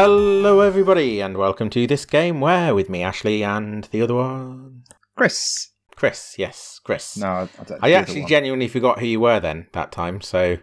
[0.00, 4.84] Hello, everybody, and welcome to this game where with me, Ashley, and the other one,
[5.16, 5.72] Chris.
[5.96, 6.36] Chris.
[6.38, 7.16] Yes, Chris.
[7.16, 7.82] No, I, I don't.
[7.82, 8.28] I actually one.
[8.28, 10.58] genuinely forgot who you were then that time, so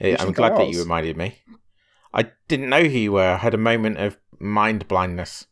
[0.00, 1.38] uh, I'm glad that you reminded me.
[2.12, 3.34] I didn't know who you were.
[3.34, 5.46] I had a moment of mind blindness.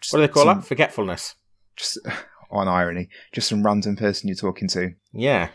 [0.00, 0.66] Just What do they call some, that?
[0.66, 1.36] Forgetfulness.
[1.76, 1.96] Just
[2.50, 4.94] on irony, just some random person you're talking to.
[5.12, 5.50] Yeah,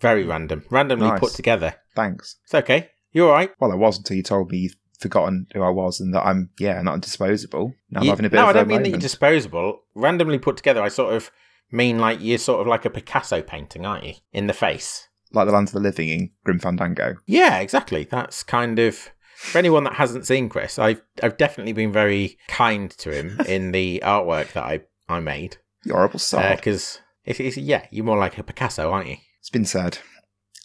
[0.00, 1.20] very random, randomly Nice.
[1.20, 1.74] put together.
[1.94, 2.36] Thanks.
[2.44, 2.88] It's okay.
[3.12, 3.50] You're all right.
[3.60, 6.50] Well, I was until you told me you've forgotten who I was and that I'm
[6.58, 7.74] yeah not disposable.
[7.90, 9.82] Now I'm You- having a bit no, of I don't mean that you're disposable.
[9.94, 11.30] Randomly put together, I sort of
[11.70, 14.14] mean like you're sort of like a Picasso painting, aren't you?
[14.32, 15.08] In the face.
[15.32, 17.16] like the land of the living in Grim Fandango.
[17.26, 18.04] Yeah, exactly.
[18.04, 20.78] That's kind of for anyone that hasn't seen Chris.
[20.78, 25.58] I've I've definitely been very kind to him in the artwork that I I made
[25.84, 26.56] You horrible sod.
[26.56, 29.16] because uh, it's, it's yeah, you're more like a Picasso, aren't you?
[29.40, 29.98] it's been said.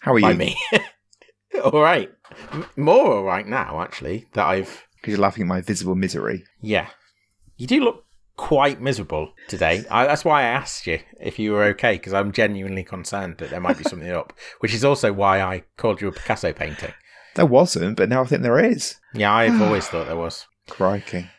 [0.01, 0.37] How are By you?
[0.37, 0.57] me.
[1.73, 2.11] all right,
[2.51, 4.27] M- more all right now actually.
[4.33, 6.43] That I've Because you're laughing at my visible misery.
[6.61, 6.87] yeah,
[7.57, 9.85] you do look quite miserable today.
[9.91, 13.49] I, that's why I asked you if you were okay because I'm genuinely concerned that
[13.51, 14.33] there might be something up.
[14.59, 16.93] Which is also why I called you a Picasso painting.
[17.35, 18.95] There wasn't, but now I think there is.
[19.13, 20.47] Yeah, I've always thought there was.
[20.69, 21.29] Crikey.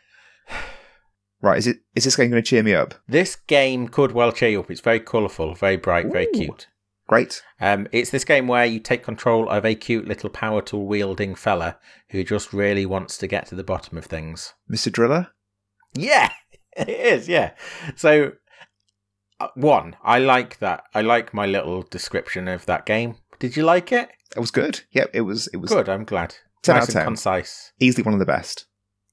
[1.41, 2.95] Right, is it is this game going to cheer me up?
[3.07, 4.71] This game could well cheer you up.
[4.71, 6.67] It's very colourful, very bright, very cute.
[7.07, 7.43] Great.
[7.61, 11.35] Um, it's this game where you take control of a cute little power tool wielding
[11.35, 11.77] fella
[12.09, 14.53] who just really wants to get to the bottom of things.
[14.71, 14.91] Mr.
[14.91, 15.27] Driller?
[15.93, 16.31] Yeah,
[16.77, 17.29] it is.
[17.29, 17.51] Yeah.
[17.95, 18.33] So,
[19.39, 20.83] uh, one, I like that.
[20.93, 23.15] I like my little description of that game.
[23.37, 24.09] Did you like it?
[24.35, 24.81] It was good.
[24.91, 25.87] Yep, it was it was Good.
[25.89, 26.35] I'm glad.
[26.63, 27.05] 10 nice out of 10.
[27.05, 27.71] concise.
[27.79, 28.65] easily one of the best.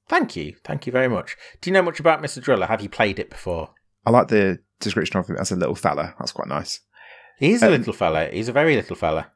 [0.09, 0.55] Thank you.
[0.63, 1.37] Thank you very much.
[1.61, 2.41] Do you know much about Mr.
[2.41, 2.65] Driller?
[2.65, 3.69] Have you played it before?
[4.05, 6.15] I like the description of him as a little fella.
[6.19, 6.81] That's quite nice.
[7.39, 8.29] He's a Um, little fella.
[8.31, 9.31] He's a very little fella.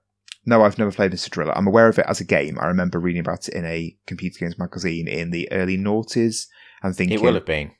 [0.46, 1.30] No, I've never played Mr.
[1.30, 1.58] Driller.
[1.58, 2.58] I'm aware of it as a game.
[2.60, 6.48] I remember reading about it in a computer games magazine in the early noughties
[6.82, 7.72] and thinking, It will have been.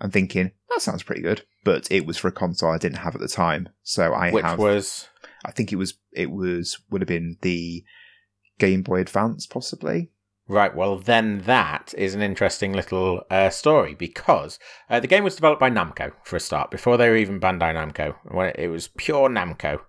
[0.00, 1.42] I'm thinking that sounds pretty good.
[1.64, 4.44] But it was for a console I didn't have at the time, so I Which
[4.44, 4.58] have.
[4.58, 5.08] was
[5.44, 7.84] I think it was it was would have been the
[8.58, 10.10] Game Boy Advance, possibly.
[10.48, 15.34] Right, well, then that is an interesting little uh, story because uh, the game was
[15.34, 18.14] developed by Namco for a start, before they were even Bandai Namco.
[18.24, 19.80] When it was pure Namco,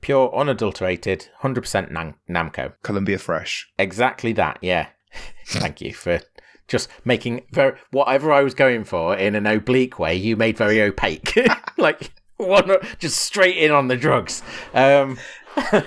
[0.00, 2.72] pure, unadulterated, 100% Nam- Namco.
[2.82, 3.70] Columbia Fresh.
[3.78, 4.88] Exactly that, yeah.
[5.46, 6.20] Thank you for
[6.66, 10.82] just making very, whatever I was going for in an oblique way, you made very
[10.82, 11.38] opaque.
[11.78, 14.42] like, one, just straight in on the drugs.
[14.74, 15.18] Um,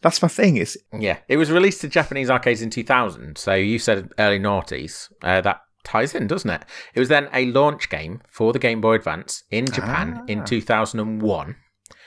[0.00, 0.56] That's my thing.
[0.56, 3.36] Is Yeah, it was released to Japanese arcades in 2000.
[3.38, 5.10] So you said early noughties.
[5.22, 6.64] Uh, that ties in, doesn't it?
[6.94, 10.44] It was then a launch game for the Game Boy Advance in Japan in Ah.
[10.44, 11.56] 2001.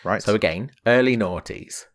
[0.04, 0.22] right.
[0.24, 1.86] So again, early noughties.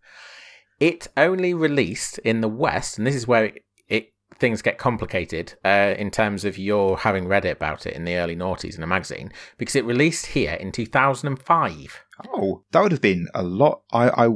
[0.80, 5.54] It only released in the West, and this is where it, it things get complicated
[5.64, 8.82] uh, in terms of your having read it about it in the early noughties in
[8.82, 12.04] a magazine, because it released here in 2005.
[12.34, 13.82] Oh, that would have been a lot.
[13.92, 14.28] I, I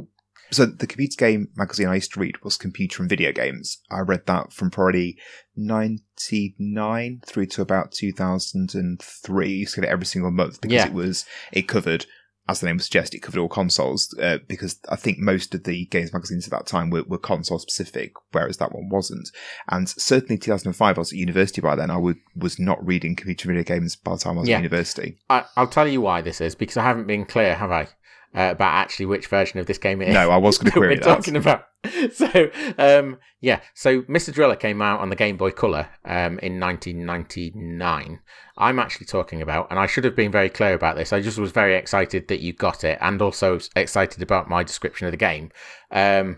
[0.51, 3.79] so the computer game magazine I used to read was Computer and Video Games.
[3.89, 5.17] I read that from probably
[5.55, 9.47] ninety nine through to about two thousand and three.
[9.47, 10.87] I used to get it every single month because Yeah.
[10.87, 12.05] it was it covered.
[12.49, 15.63] As the name would suggest, it covered all consoles uh, because I think most of
[15.63, 19.29] the games magazines at that time were, were console specific, whereas that one wasn't.
[19.69, 21.91] And certainly 2005, I was at university by then.
[21.91, 24.55] I would, was not reading computer and video games by the time I was Yeah.
[24.57, 25.17] at university.
[25.29, 27.87] I, I'll tell you why this is because I haven't been clear, have I,
[28.35, 30.13] uh, about actually which version of this game it is.
[30.13, 31.03] No, I was going to that we're that.
[31.03, 31.65] talking about.
[32.13, 34.31] So, um, yeah, so Mr.
[34.31, 38.19] Driller came out on the Game Boy Color um, in 1999.
[38.57, 41.11] I'm actually talking about, and I should have been very clear about this.
[41.11, 45.07] I just was very excited that you got it, and also excited about my description
[45.07, 45.51] of the game.
[45.91, 46.37] Um,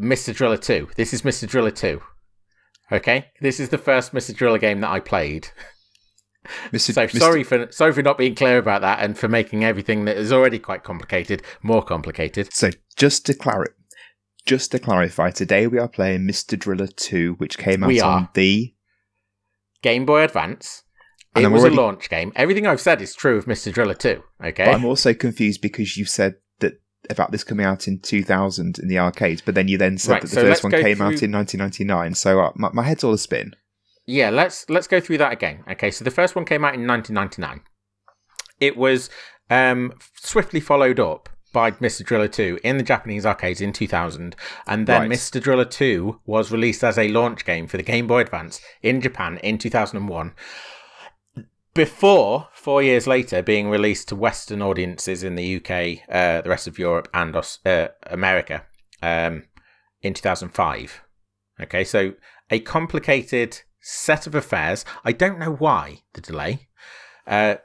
[0.00, 0.34] Mr.
[0.34, 0.90] Driller 2.
[0.96, 1.48] This is Mr.
[1.48, 2.00] Driller 2.
[2.92, 4.34] Okay, this is the first Mr.
[4.34, 5.48] Driller game that I played.
[6.72, 6.92] Mr.
[6.94, 7.18] So Mr.
[7.18, 10.32] sorry for sorry for not being clear about that, and for making everything that is
[10.32, 12.52] already quite complicated more complicated.
[12.52, 13.72] So just to clarify,
[14.46, 16.58] just to clarify, today we are playing Mr.
[16.58, 18.74] Driller 2, which came out on the.
[19.82, 20.82] Game Boy Advance.
[21.34, 22.32] And it I'm was already- a launch game.
[22.34, 23.72] Everything I've said is true of Mr.
[23.72, 24.22] Driller 2.
[24.44, 24.64] Okay.
[24.64, 26.80] But I'm also confused because you said that
[27.10, 30.22] about this coming out in 2000 in the arcades, but then you then said Right,
[30.22, 32.14] that the so first one came out in 1999.
[32.14, 33.54] So uh, my, my head's all a spin.
[34.08, 35.64] Yeah, let's let's go through that again.
[35.70, 37.60] Okay, so the first one came out in 1999.
[38.58, 39.10] It was
[39.50, 42.06] um, swiftly followed up by Mr.
[42.06, 44.34] Driller 2 in the Japanese arcades in 2000,
[44.66, 45.10] and then Right.
[45.10, 45.42] Mr.
[45.42, 49.36] Driller 2 was released as a launch game for the Game Boy Advance in Japan
[49.42, 50.32] in 2001.
[51.74, 56.66] Before four years later being released to Western audiences in the UK, uh, the rest
[56.66, 58.64] of Europe, and uh, America
[59.02, 59.44] um,
[60.00, 61.02] in 2005.
[61.60, 62.14] Okay, so
[62.50, 64.84] a complicated set of affairs.
[65.04, 66.68] I don't know why the delay,
[67.26, 67.56] uh,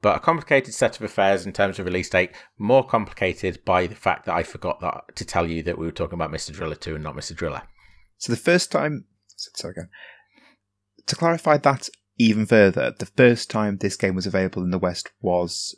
[0.00, 2.30] but a complicated set of affairs in terms of release date.
[2.58, 5.92] More complicated by the fact that I forgot that to tell you that we were
[5.92, 6.52] talking about Mr.
[6.52, 7.34] Driller 2 and not Mr.
[7.34, 7.62] Driller.
[8.16, 9.04] So the first time,
[9.36, 9.88] so again,
[11.06, 11.88] to clarify that
[12.18, 15.76] even further, the first time this game was available in the West was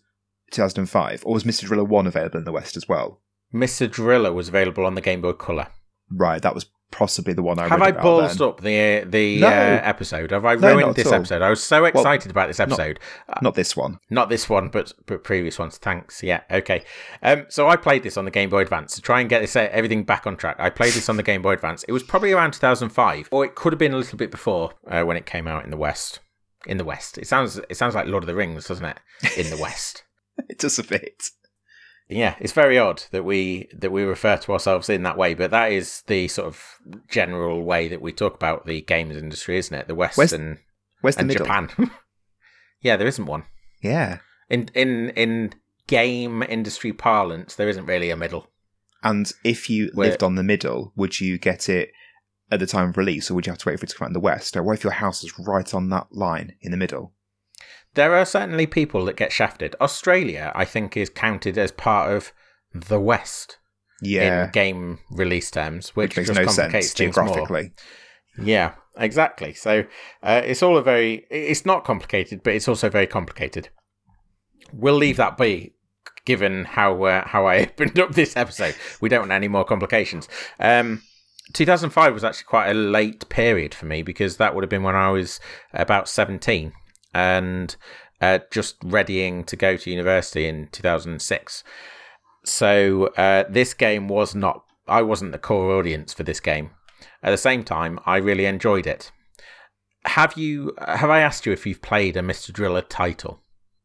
[0.52, 1.66] 2005, or was Mr.
[1.66, 3.20] Driller 1 available in the West as well?
[3.54, 3.90] Mr.
[3.90, 5.68] Driller was available on the Game Boy Color.
[6.10, 8.48] Right, that was possibly the one I have I ballsed then.
[8.48, 9.46] up the the No.
[9.48, 10.30] uh, episode?
[10.30, 11.14] Have I No, ruined this all.
[11.14, 11.42] episode?
[11.42, 12.98] I was so excited about this episode.
[13.28, 13.98] Uh, Not this one.
[14.10, 15.78] Not this one, but but previous ones.
[15.78, 16.22] Thanks.
[16.22, 16.40] Yeah.
[16.50, 16.84] Okay.
[17.22, 17.46] Um.
[17.48, 19.68] So I played this on the Game Boy Advance to try and get this uh,
[19.72, 20.56] everything back on track.
[20.58, 21.84] I played this on the Game Boy Advance.
[21.84, 25.02] It was probably around 2005, or it could have been a little bit before uh,
[25.04, 26.20] when it came out in the West.
[26.66, 28.98] In the West, it sounds it sounds like Lord of the Rings, doesn't it?
[29.38, 30.04] In the West.
[30.48, 31.30] It does a bit.
[32.10, 35.50] Yeah, it's very odd that we that we refer to ourselves in that way, but
[35.52, 36.62] that is the sort of
[37.08, 39.86] general way that we talk about the games industry, isn't it?
[39.86, 40.58] The West Where's- and,
[41.02, 41.30] the and?
[41.32, 41.68] Japan.
[42.82, 43.44] yeah, there isn't one
[43.80, 44.18] Yeah.
[44.48, 45.52] in in in
[45.86, 47.54] game industry parlance.
[47.54, 48.48] There isn't really a middle.
[49.02, 51.90] And if you Where- lived on the middle, would you get it
[52.50, 54.06] at the time of release, or would you have to wait for it to come
[54.06, 54.56] out in the West?
[54.56, 57.12] Or what if your house is right on that line in the middle?
[57.94, 59.74] There are certainly people that get shafted.
[59.80, 62.32] Australia, I think, is counted as part of
[62.72, 63.58] the West
[64.00, 64.44] Yeah.
[64.46, 67.26] in game release terms, which, which makes just no complicates sense things more.
[67.26, 67.72] geographically.
[68.40, 69.54] Yeah, exactly.
[69.54, 69.84] So
[70.22, 73.68] uh, it's all a very, it's not complicated, but it's also very complicated.
[74.72, 75.74] We'll leave that be,
[76.24, 78.76] given how uh, how I opened up this episode.
[79.00, 80.28] We don't want any more complications.
[80.60, 81.02] Um,
[81.54, 84.94] 2005 was actually quite a late period for me because that would have been when
[84.94, 85.40] I was
[85.74, 86.72] about 17
[87.14, 87.76] and
[88.20, 91.64] uh, just readying to go to university in 2006.
[92.44, 94.64] So uh, this game was not.
[94.88, 96.70] I wasn't the core audience for this game.
[97.22, 99.12] At the same time, I really enjoyed it.
[100.06, 100.74] Have you?
[100.78, 102.52] Have I asked you if you've played a Mr.
[102.52, 103.42] Driller title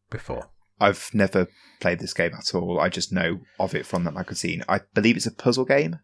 [0.09, 0.49] before?
[0.79, 1.47] I've never
[1.79, 2.79] played this game at all.
[2.79, 4.63] I just know of it from that magazine.
[4.67, 5.99] I believe it's a puzzle game.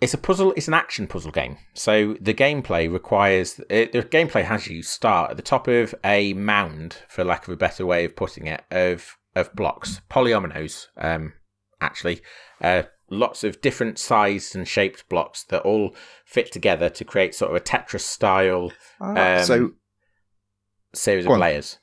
[0.00, 0.52] It's a puzzle.
[0.56, 1.56] It's an action puzzle game.
[1.74, 6.32] So the gameplay requires it, the gameplay has you start at the top of a
[6.34, 10.86] mound, for lack of a better way of putting it, of of blocks, polyominoes.
[10.96, 11.32] Um,
[11.80, 12.20] actually,
[12.60, 15.94] uh, lots of different sized and shaped blocks that all
[16.24, 19.70] fit together to create sort of a Tetris style Ah, Um, so,
[20.92, 21.40] series of on.
[21.40, 21.78] layers.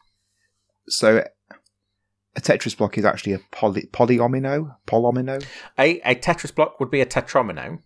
[0.87, 1.23] so
[2.35, 4.75] a Tetris block is actually a poly, polyomino.
[4.87, 5.43] Polomino.
[5.77, 7.79] A, a Tetris block would be a tetromino.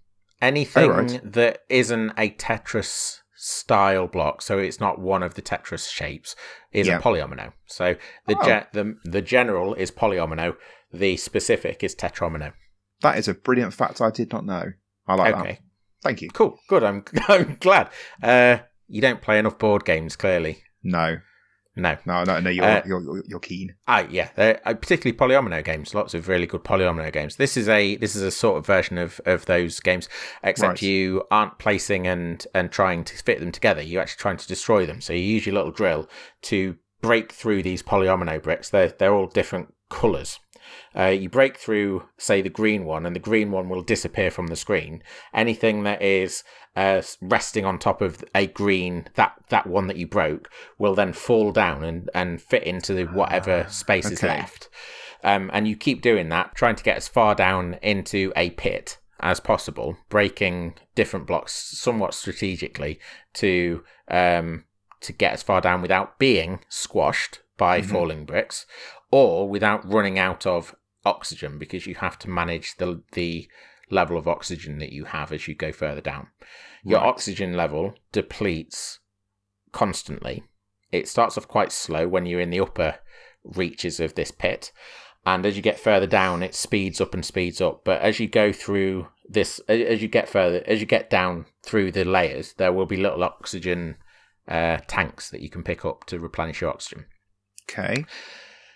[0.46, 1.22] Anything Oh, right.
[1.34, 6.36] that isn't a Tetris style block, so it's not one of the Tetris shapes,
[6.72, 6.98] is Yeah.
[6.98, 7.54] a polyomino.
[7.66, 7.96] So
[8.28, 8.44] the, Oh.
[8.44, 10.56] ge- the the general is polyomino.
[10.94, 12.54] The specific is tetromino.
[13.02, 14.66] That is a brilliant fact I did not know.
[15.08, 15.60] I like okay, that.
[16.04, 16.30] Thank you.
[16.30, 16.84] cool, good.
[16.84, 17.90] I'm I'm glad.
[18.22, 20.64] Uh, you don't play enough board games, clearly.
[20.84, 21.18] No,
[21.76, 21.98] No.
[22.06, 22.50] no, no, no.
[22.50, 23.76] You're Uh, you're, you're, keen.
[23.88, 25.94] Ah, yeah, uh, particularly polyomino games.
[25.94, 27.36] Lots of really good polyomino games.
[27.36, 30.08] This is a this is a sort of version of, of those games,
[30.44, 30.82] except Right.
[30.82, 33.82] you aren't placing and and trying to fit them together.
[33.82, 35.02] You're actually trying to destroy them.
[35.02, 36.10] So you use your little drill
[36.44, 38.70] to break through these polyomino bricks.
[38.70, 40.40] They're they're all different colours.
[40.96, 44.48] Uh, you break through, say, the green one, and the green one will disappear from
[44.48, 45.04] the screen.
[45.34, 46.44] Anything that is
[46.76, 51.14] uh, resting on top of a green, that that one that you broke, will then
[51.14, 54.28] fall down and, and fit into the whatever space is okay.
[54.40, 54.70] left.
[55.24, 59.00] Um, and you keep doing that, trying to get as far down into a pit
[59.22, 63.00] as possible, breaking different blocks somewhat strategically
[63.34, 64.66] to um,
[65.02, 67.86] to get as far down without being squashed by Mhm.
[67.86, 68.66] falling bricks,
[69.16, 73.48] or without running out of oxygen because you have to manage the the
[73.90, 76.28] level of oxygen that you have as you go further down.
[76.84, 77.08] Your Right.
[77.08, 79.00] oxygen level depletes
[79.72, 80.44] constantly.
[80.92, 83.00] It starts off quite slow when you're in the upper
[83.44, 84.72] reaches of this pit,
[85.26, 87.86] and as you get further down, it speeds up and speeds up.
[87.86, 91.92] But as you go through this, as you get further, as you get down through
[91.92, 93.98] the layers, there will be little oxygen
[94.48, 97.06] uh, tanks that you can pick up to replenish your oxygen.
[97.70, 98.06] Okay.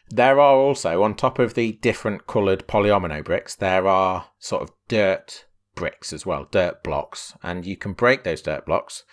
[0.10, 4.72] There are also, on top of the different coloured polyomino bricks, there are sort of
[4.88, 9.04] dirt bricks as well, dirt blocks, and you can break those dirt blocks,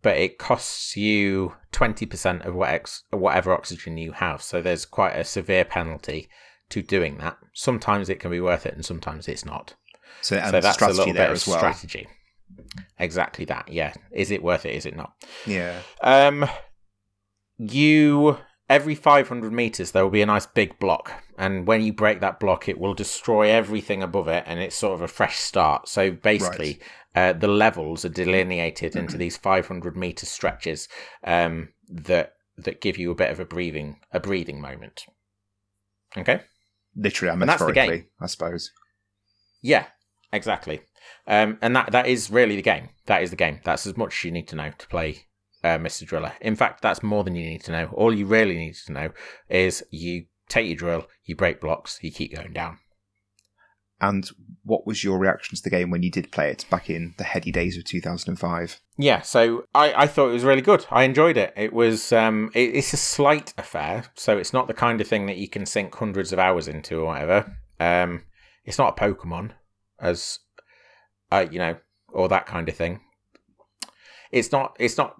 [0.00, 4.40] but it costs you 20% of what ex- whatever oxygen you have.
[4.40, 6.28] So there's quite a severe penalty
[6.70, 7.36] to doing that.
[7.52, 9.74] Sometimes it can be worth it, and sometimes it's not.
[10.20, 11.58] So, so that's a strategy little bit of well.
[11.58, 12.06] strategy.
[12.98, 13.68] Exactly that.
[13.70, 13.92] Yeah.
[14.12, 14.74] Is it worth it?
[14.74, 15.12] Is it not?
[15.46, 15.80] Yeah.
[16.00, 16.48] Um,
[17.58, 18.38] you
[18.68, 22.40] every 500 meters there will be a nice big block, and when you break that
[22.40, 25.88] block, it will destroy everything above it, and it's sort of a fresh start.
[25.88, 26.80] So basically,
[27.14, 30.88] uh, the levels are delineated into these 500 meter stretches
[31.24, 35.04] um, that that give you a bit of a breathing a breathing moment.
[36.16, 36.40] Okay.
[36.96, 38.06] Literally and that's the game.
[38.20, 38.70] I suppose.
[39.62, 39.86] Yeah,
[40.32, 40.80] exactly.
[41.26, 42.90] Um, and that that is really the game.
[43.06, 43.60] That is the game.
[43.64, 45.27] That's as much as you need to know to play
[45.64, 46.06] uh, Mr.
[46.06, 46.32] Driller.
[46.40, 47.90] In fact, that's more than you need to know.
[47.92, 49.10] All you really need to know
[49.48, 52.78] is you take your drill, you break blocks, you keep going down.
[54.00, 54.30] And
[54.64, 57.24] what was your reaction to the game when you did play it back in the
[57.24, 58.80] heady days of 2005?
[58.96, 60.86] Yeah, so I, I thought it was really good.
[60.90, 61.52] I enjoyed it.
[61.56, 65.26] It was um, it, it's a slight affair, so it's not the kind of thing
[65.26, 67.56] that you can sink hundreds of hours into or whatever.
[67.80, 68.22] Um,
[68.64, 69.52] it's not a Pokemon,
[70.00, 70.38] as
[71.32, 71.76] uh, you know,
[72.12, 73.00] or that kind of thing.
[74.30, 74.76] It's not.
[74.78, 75.16] It's not.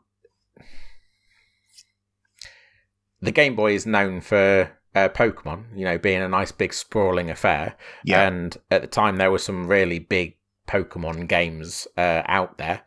[3.20, 7.30] The Game Boy is known for uh, Pokemon, you know, being a nice big sprawling
[7.30, 7.76] affair.
[8.04, 8.26] Yeah.
[8.26, 10.36] And at the time, there were some really big
[10.68, 12.82] Pokemon games uh, out there.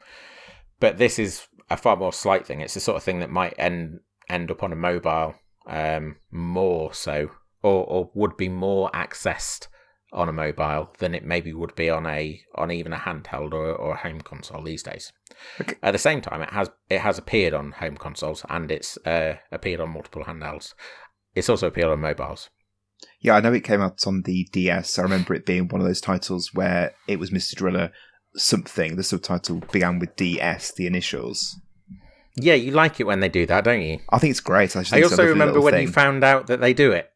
[0.79, 2.61] But this is a far more slight thing.
[2.61, 5.35] It's the sort of thing that might end end up on a mobile
[5.67, 9.67] um, more so, or, or would be more accessed
[10.13, 13.73] on a mobile than it maybe would be on a on even a handheld or,
[13.73, 15.11] or a home console these days.
[15.59, 15.75] Okay.
[15.81, 19.35] At the same time, it has it has appeared on home consoles and it's uh,
[19.51, 20.73] appeared on multiple handhelds.
[21.33, 22.49] It's also appeared on mobiles.
[23.19, 24.99] Yeah, I know it came out on the DS.
[24.99, 27.55] I remember it being one of those titles where it was Mr.
[27.55, 27.91] Driller
[28.35, 28.95] something.
[28.95, 31.59] The subtitle began with DS, the initials.
[32.35, 33.99] Yeah, you like it when they do that, don't you?
[34.09, 34.75] I think it's great.
[34.75, 37.10] I, just I also remember when thing, you found out that they do it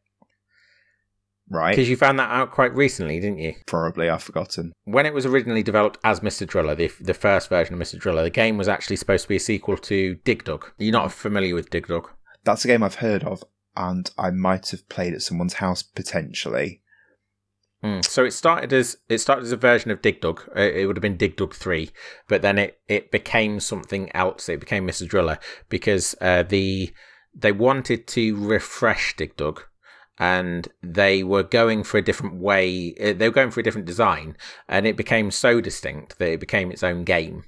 [1.50, 1.72] right?
[1.72, 3.54] because you found that out quite recently, didn't you?
[3.66, 4.72] Probably I've forgotten.
[4.84, 6.46] When it was originally developed as Mr.
[6.46, 7.98] Driller, the, the first version of Mr.
[7.98, 10.72] Driller, the game was actually supposed to be a sequel to Dig Dug.
[10.78, 12.10] You're not familiar with Dig Dug?
[12.44, 13.42] That's a game I've heard of,
[13.76, 16.82] and I might have played at someone's house potentially.
[17.84, 18.04] Mm.
[18.04, 20.42] So it started as it started as a version of Dig Dug.
[20.56, 21.90] It would have been Dig Dug three,
[22.28, 24.48] but then it, it became something else.
[24.48, 25.06] It became Mr.
[25.06, 25.38] Driller
[25.68, 26.92] because uh, the
[27.34, 29.62] they wanted to refresh Dig Dug,
[30.18, 32.94] and they were going for a different way.
[33.00, 34.36] uh, They were going for a different design,
[34.68, 37.44] and it became so distinct that it became its own game.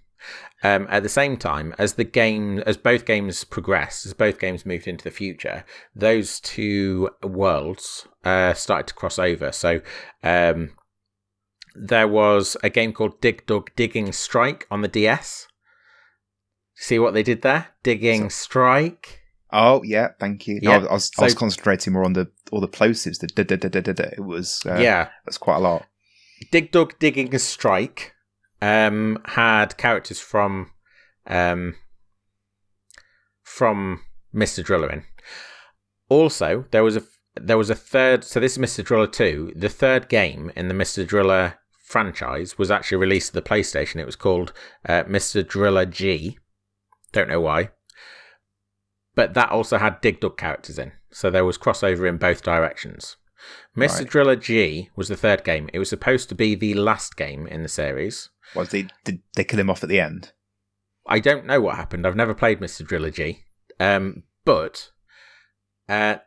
[0.62, 4.66] Um, at the same time, as the game, as both games progressed, as both games
[4.66, 9.52] moved into the future, those two worlds uh, started to cross over.
[9.52, 9.80] So
[10.24, 10.72] um,
[11.76, 15.46] there was a game called Dig Dug Digging Strike on the DS.
[16.74, 17.68] See what they did there?
[17.84, 19.17] Digging Strike.
[19.50, 20.60] Oh yeah, thank you.
[20.62, 23.18] No, Yeah, I, was, I, was, I was concentrating more on the all the plosives.
[23.18, 23.92] The da da da da da.
[23.92, 24.04] da.
[24.12, 25.08] It was uh, yeah.
[25.24, 25.86] that's quite a lot.
[26.50, 28.14] Dig Dug Digging a Strike
[28.60, 30.70] um, had characters from
[31.26, 31.76] um,
[33.42, 34.02] from
[34.34, 34.64] Mr.
[34.64, 35.04] Driller in.
[36.08, 37.02] Also, there was a
[37.40, 38.24] there was a third.
[38.24, 38.84] So this is Mr.
[38.84, 39.52] Driller two.
[39.56, 41.06] The third game in the Mr.
[41.06, 43.96] Driller franchise was actually released to the PlayStation.
[43.96, 44.52] It was called
[44.86, 45.46] uh, Mr.
[45.46, 46.38] Driller G.
[47.12, 47.70] Don't know why,
[49.18, 50.92] but that also had Dig Dug characters in.
[51.10, 53.16] So there was crossover in both directions.
[53.76, 53.98] Mr.
[53.98, 54.08] Right.
[54.08, 55.68] Driller G was the third game.
[55.72, 58.30] It was supposed to be the last game in the series.
[58.54, 60.30] Was they did they kill him off at the end?
[61.04, 62.06] I don't know what happened.
[62.06, 62.86] I've never played Mr.
[62.86, 63.42] Driller G.
[63.80, 64.92] Um, but
[65.88, 66.18] uh,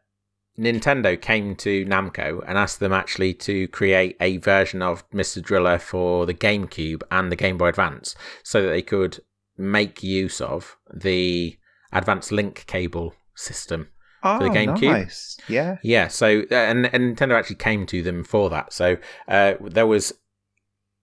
[0.60, 5.41] Nintendo came to Namco and asked them actually to create a version of Mr.
[5.41, 9.21] Driller for the GameCube and the Game Boy Advance so that they could
[9.57, 11.57] make use of the
[11.91, 13.89] Advanced Link cable system
[14.24, 14.81] Oh, the GameCube.
[14.83, 15.38] nice.
[15.48, 15.77] Yeah.
[15.83, 18.71] Yeah, so uh, and, and Nintendo actually came to them for that.
[18.71, 20.13] So uh, there was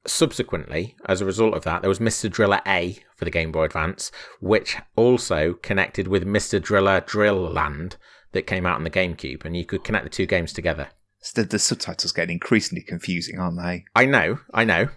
[0.07, 2.31] subsequently, as a result of that, there was Mr.
[2.31, 6.63] Driller A for the Game Boy Advance, which also connected with Mr.
[6.63, 7.97] Driller Drill Land
[8.33, 10.89] that came out on the GameCube, and you could connect the two games together.
[11.21, 13.85] So the, the subtitles getting increasingly confusing, aren't they?
[13.97, 14.89] I know, I know.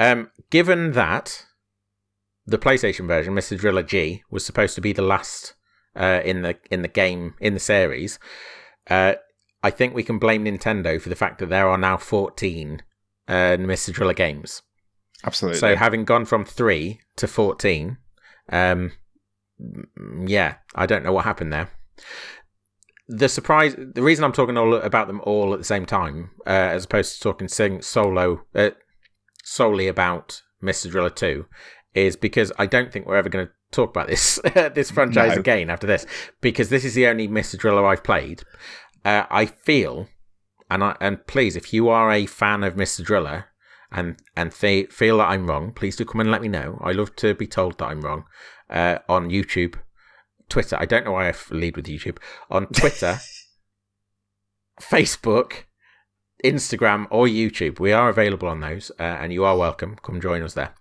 [0.00, 1.46] Um, given that
[2.46, 3.58] the PlayStation version, Mr.
[3.58, 5.54] Driller G, was supposed to be the last
[5.96, 8.18] uh, in the in the game in the series,
[8.90, 9.14] uh,
[9.62, 12.82] I think we can blame Nintendo for the fact that there are now fourteen
[13.28, 13.92] uh, Mr.
[13.92, 14.62] Driller games.
[15.24, 15.60] Absolutely.
[15.60, 17.98] So having gone from three to fourteen,
[18.50, 18.92] um,
[20.26, 21.70] yeah, I don't know what happened there.
[23.08, 26.50] The surprise, the reason I'm talking all about them all at the same time, uh,
[26.50, 28.70] as opposed to talking sing solo, uh,
[29.44, 30.90] solely about Mr.
[30.90, 31.46] Driller Two,
[31.94, 34.38] is because I don't think we're ever going to talk about this
[34.74, 35.40] this franchise No.
[35.40, 36.06] again after this,
[36.40, 37.58] because this is the only Mr.
[37.58, 38.42] Driller I've played.
[39.04, 40.08] Uh, I feel,
[40.70, 43.04] and I and please, if you are a fan of Mr.
[43.04, 43.46] Driller,
[43.90, 46.78] and and th- feel that I'm wrong, please do come and let me know.
[46.82, 48.24] I love to be told that I'm wrong
[48.70, 49.74] uh, on YouTube,
[50.48, 50.76] Twitter.
[50.78, 52.18] I don't know why I lead with YouTube
[52.50, 53.18] on Twitter,
[54.80, 55.64] Facebook,
[56.44, 57.78] Instagram or YouTube.
[57.80, 59.96] We are available on those, uh, and you are welcome.
[60.02, 60.74] Come join us there.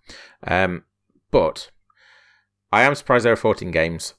[0.45, 0.83] Um,
[1.31, 1.71] but
[2.71, 4.13] I am surprised there are 14 games.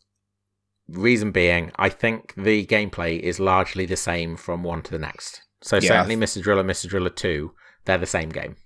[0.89, 5.43] Reason being, I think the gameplay is largely the same from one to the next.
[5.63, 5.89] So Yeah.
[6.03, 6.43] certainly Mr.
[6.43, 6.89] Driller, Mr.
[6.89, 7.53] Driller 2,
[7.85, 8.57] they're the same game.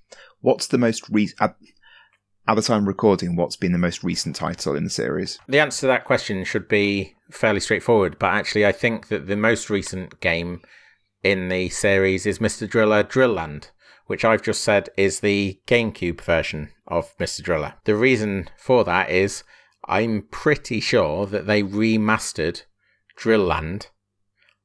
[0.40, 1.40] What's the most recent?
[1.40, 1.56] at,
[2.48, 3.36] at the time of recording?
[3.36, 5.38] What's been the most recent title in the series?
[5.48, 9.36] The answer to that question should be fairly straightforward, but actually, I think that the
[9.36, 10.62] most recent game
[11.22, 12.68] in the series is Mr.
[12.68, 13.70] Driller Drill Land,
[14.06, 17.42] which I've just said is the GameCube version of Mr.
[17.42, 17.74] Driller.
[17.84, 19.42] The reason for that is
[19.86, 22.62] I'm pretty sure that they remastered
[23.16, 23.88] Drill Land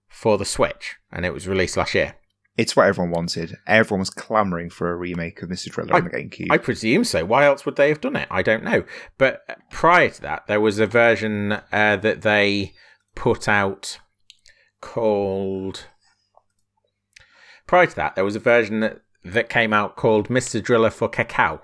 [0.08, 2.16] for the Switch, and it was released last year.
[2.58, 3.58] It's what everyone wanted.
[3.66, 5.72] Everyone was clamoring for a remake of Mr.
[5.72, 6.48] Driller on the GameCube.
[6.52, 7.24] I presume so.
[7.24, 8.28] Why else would they have done it?
[8.30, 8.84] I don't know.
[9.18, 12.74] But prior to that, there was a version uh, that they
[13.16, 14.00] put out
[14.82, 15.88] called.
[17.68, 20.62] Prior to that, there was a version that, that came out called Mr.
[20.62, 21.62] Driller for Kakao.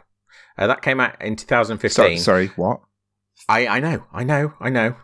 [0.58, 1.90] Uh, that came out in 2015.
[1.90, 2.82] sorry, sorry, what?
[3.48, 4.96] I, I know, I know, I know.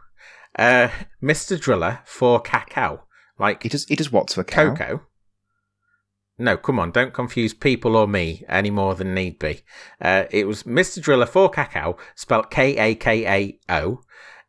[0.57, 0.89] Uh,
[1.22, 1.60] Mr.
[1.60, 3.01] Driller for Kakao.
[3.39, 3.86] Like He does.
[3.86, 4.75] He does what to a cow?
[4.75, 5.01] Coco.
[6.38, 9.62] No, come on, don't confuse people or me any more than need be.
[10.01, 11.01] Uh, it was Mr.
[11.01, 14.01] Driller for Kakao, spelled K A K A O.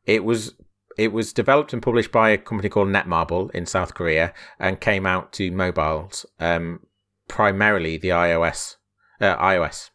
[0.07, 0.55] It was
[0.97, 5.07] it was developed and published by a company called Netmarble in South Korea and came
[5.07, 6.81] out to mobiles, um,
[7.29, 8.77] primarily the iOS
[9.21, 9.91] uh, iOS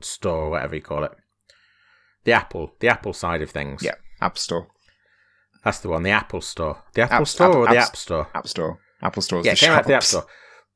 [0.00, 1.12] store or whatever you call it.
[2.24, 3.82] The Apple, the Apple side of things.
[3.82, 4.68] Yeah, App Store.
[5.64, 6.02] that's the one.
[6.02, 8.28] The Apple Store, the Apple App- Store App- or the App- App Store.
[8.34, 8.78] App Store.
[9.02, 9.42] Apple Store.
[9.44, 10.02] Yeah, the came out the App.
[10.02, 10.26] Store.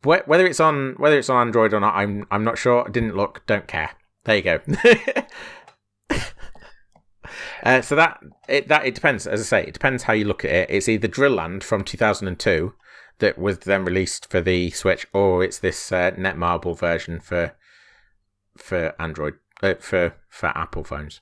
[0.02, 2.87] Whether it's on whether it's on Android or not, I'm I'm not sure.
[2.87, 3.45] I didn't look.
[3.47, 3.90] Don't care.
[4.25, 4.61] There you go.
[7.62, 8.18] uh, so that
[8.49, 9.26] it that it depends.
[9.26, 10.71] As I say, it depends how you look at it.
[10.71, 12.73] It's either Drill Land from 2002
[13.19, 17.55] that was then released for the Switch, or it's this uh, Netmarble version for
[18.57, 21.21] for Android uh, for for Apple phones.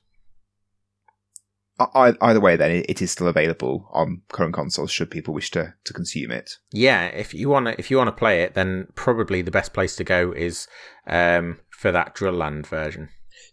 [1.78, 5.74] I- Either way, then it- is still available on current consoles should people wish to,
[5.84, 6.52] to consume it.
[6.72, 9.72] Yeah, if you want to if you want to play it, then probably the best
[9.72, 10.68] place to go is
[11.08, 13.08] um, for that Drill Land version.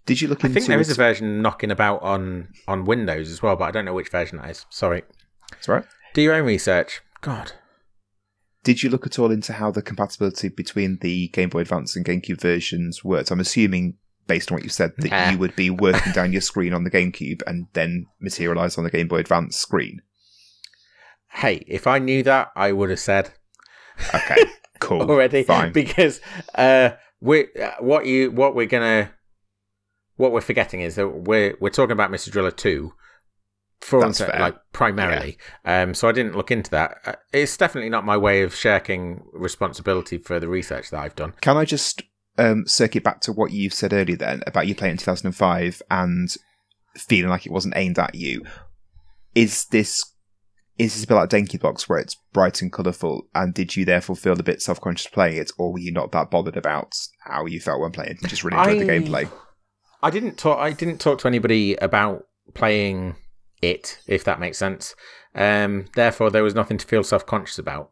[0.05, 3.41] Did you look I think there is a version knocking about on on Windows as
[3.41, 4.65] well, but I don't know which version that is.
[4.69, 5.01] Sorry.
[5.49, 5.83] That's right.
[6.13, 7.01] Do your own research.
[7.21, 7.53] God.
[8.63, 12.05] Did you look at all into how the compatibility between the Game Boy Advance and
[12.05, 13.31] GameCube versions worked?
[13.31, 13.95] I'm assuming,
[14.27, 15.29] based on what you said, that Nah.
[15.31, 18.91] you would be working down your screen on the GameCube and then materialize on the
[18.91, 20.01] Game Boy Advance screen.
[21.29, 23.31] Hey, if I knew that, I would have said
[24.13, 24.43] Okay,
[24.79, 25.01] cool.
[25.09, 25.43] already.
[25.43, 25.71] fine.
[25.71, 26.19] Because
[26.55, 29.11] uh, we uh, what you what we're gonna
[30.17, 32.29] what we're forgetting is that we're we're talking about Mr.
[32.31, 32.93] Driller two.
[33.81, 36.97] For That's like primarily, um, so I didn't look into that.
[37.03, 41.33] Uh, it's definitely not my way of shirking responsibility for the research that I've done.
[41.41, 42.03] Can I just
[42.37, 46.33] um, circuit back to what you said earlier then about you playing in 2005 and
[46.95, 48.43] feeling like it wasn't aimed at you?
[49.33, 50.05] Is this
[50.77, 53.27] is this a bit like Denki Blocks where it's bright and colourful?
[53.35, 56.11] And did you therefore feel a bit self conscious playing it, or were you not
[56.11, 59.31] that bothered about how you felt when playing it and just really enjoyed the gameplay?
[60.01, 60.57] I didn't talk.
[60.59, 63.15] I didn't talk to anybody about playing
[63.61, 64.95] it, if that makes sense.
[65.35, 67.91] Um, therefore, there was nothing to feel self conscious about.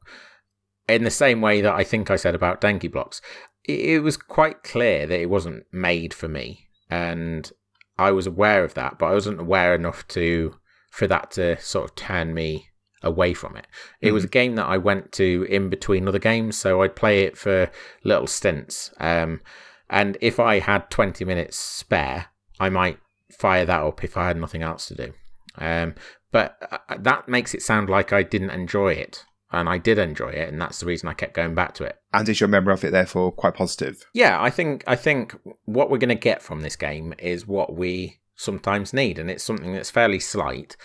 [0.87, 3.21] In the same way that I think I said about Denki blocks,
[3.65, 7.51] it, it was quite clear that it wasn't made for me, and
[7.97, 10.55] I was aware of that, but I wasn't aware enough to
[10.89, 12.69] for that to sort of turn me
[13.03, 13.67] away from it.
[14.01, 17.23] It was a game that I went to in between other games, so I'd play
[17.23, 17.69] it for
[18.03, 18.91] little stints.
[18.99, 19.41] Um,
[19.89, 22.27] and if I had 20 minutes spare,
[22.59, 22.99] I might
[23.31, 25.13] fire that up if I had nothing else to do.
[25.57, 25.95] Um,
[26.31, 29.25] but uh, that makes it sound like I didn't enjoy it.
[29.51, 31.95] And I did enjoy it, and that's the reason I kept going back to it.
[32.13, 34.05] And is your memory of it therefore quite positive?
[34.13, 35.35] Yeah, I think I think
[35.65, 39.43] what we're going to get from this game is what we sometimes need, and it's
[39.43, 40.77] something that's fairly slight,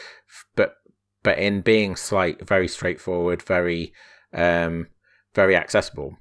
[0.56, 0.76] but
[1.22, 3.92] but in being slight, very straightforward, very
[4.32, 4.88] um,
[5.34, 6.16] very accessible,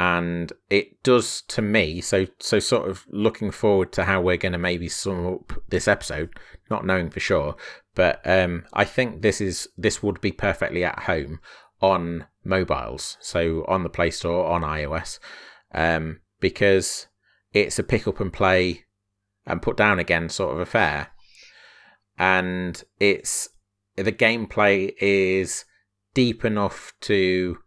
[0.00, 2.00] and it does to me.
[2.00, 5.86] So so sort of looking forward to how we're going to maybe sum up this
[5.86, 6.30] episode,
[6.70, 7.54] not knowing for sure,
[7.94, 11.40] but um, I think this is this would be perfectly at home
[11.82, 15.18] on mobiles, so on the Play Store on iOS
[15.74, 17.08] um, because
[17.52, 18.86] it's a pick up and play
[19.44, 21.08] and put down again sort of affair.
[22.16, 23.50] And it's
[23.96, 25.66] the gameplay is
[26.14, 27.58] deep enough to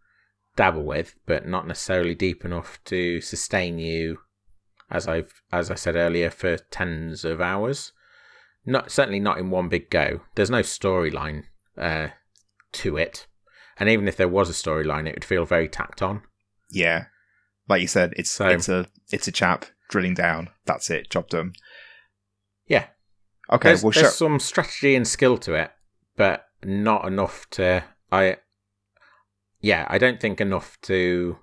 [0.56, 4.18] dabble with, but not necessarily deep enough to sustain you,
[4.90, 7.92] as I've as I said earlier, for tens of hours.
[8.66, 10.20] Not certainly not in one big go.
[10.34, 11.44] There's no storyline
[11.76, 12.08] uh,
[12.72, 13.26] to it,
[13.78, 16.22] and even if there was a storyline, it would feel very tacked on.
[16.70, 17.06] Yeah.
[17.68, 20.50] Like you said, it's So- it's a it's a chap drilling down.
[20.64, 21.10] That's it.
[21.10, 21.52] Job done.
[22.66, 22.86] Yeah.
[23.52, 23.68] Okay.
[23.68, 25.70] there's, well, there's show, some strategy and skill to it,
[26.16, 28.38] but not enough to I.
[29.64, 31.38] Yeah, I don't think enough to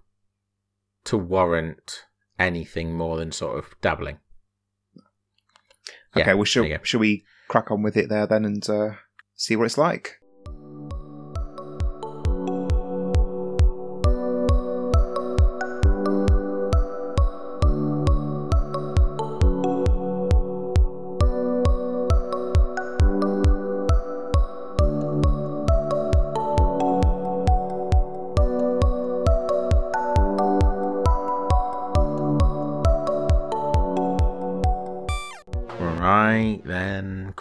[1.05, 2.05] to warrant
[2.37, 4.19] anything more than sort of dabbling.
[6.15, 6.33] Yeah, okay.
[6.35, 6.83] Well, should, there you go.
[6.83, 8.91] shall we crack on with it there then and uh,
[9.33, 10.20] see what it's like?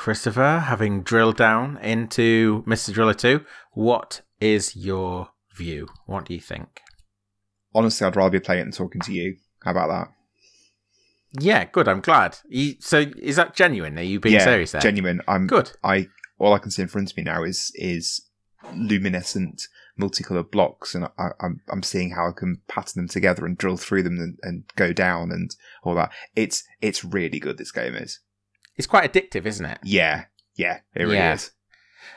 [0.00, 2.90] Christopher, having drilled down into Mr.
[2.90, 5.88] Driller 2, what is your view?
[6.06, 6.80] What do you think?
[7.74, 9.36] Honestly, I'd rather be playing it than talking to you.
[9.62, 10.08] How about that?
[11.42, 11.86] Yeah, good.
[11.86, 12.38] I'm glad.
[12.48, 13.98] You, so, is that genuine?
[13.98, 14.80] Are you being yeah, serious there?
[14.80, 15.20] genuine.
[15.28, 15.72] I'm Good.
[15.84, 16.06] I
[16.38, 18.22] all I can see in front of me now is is
[18.74, 23.58] luminescent multicolored blocks, and I, I'm I'm seeing how I can pattern them together and
[23.58, 26.10] drill through them and, and go down and all that.
[26.34, 27.58] It's it's really good.
[27.58, 28.18] This game is.
[28.80, 29.78] It's quite addictive, isn't it?
[29.84, 30.24] Yeah,
[30.56, 31.34] yeah, it really Yeah.
[31.34, 31.50] is.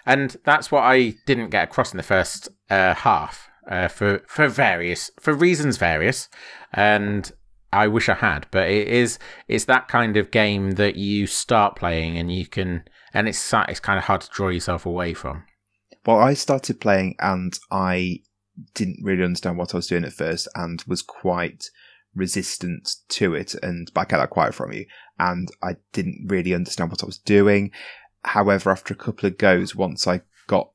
[0.05, 4.47] and that's what I didn't get across in the first uh, half uh, for for
[4.47, 6.29] various for reasons various,
[6.71, 7.29] and
[7.73, 8.47] I wish I had.
[8.49, 12.85] But it is it's that kind of game that you start playing and you can
[13.13, 15.43] and it's it's kind of hard to draw yourself away from.
[16.05, 18.19] Well, I started playing and I
[18.73, 21.65] didn't really understand what I was doing at first and was quite
[22.15, 23.55] resistant to it.
[23.63, 24.85] And get that quite from you.
[25.19, 27.71] And I didn't really understand what I was doing.
[28.23, 30.71] However, after a couple of goes, once I got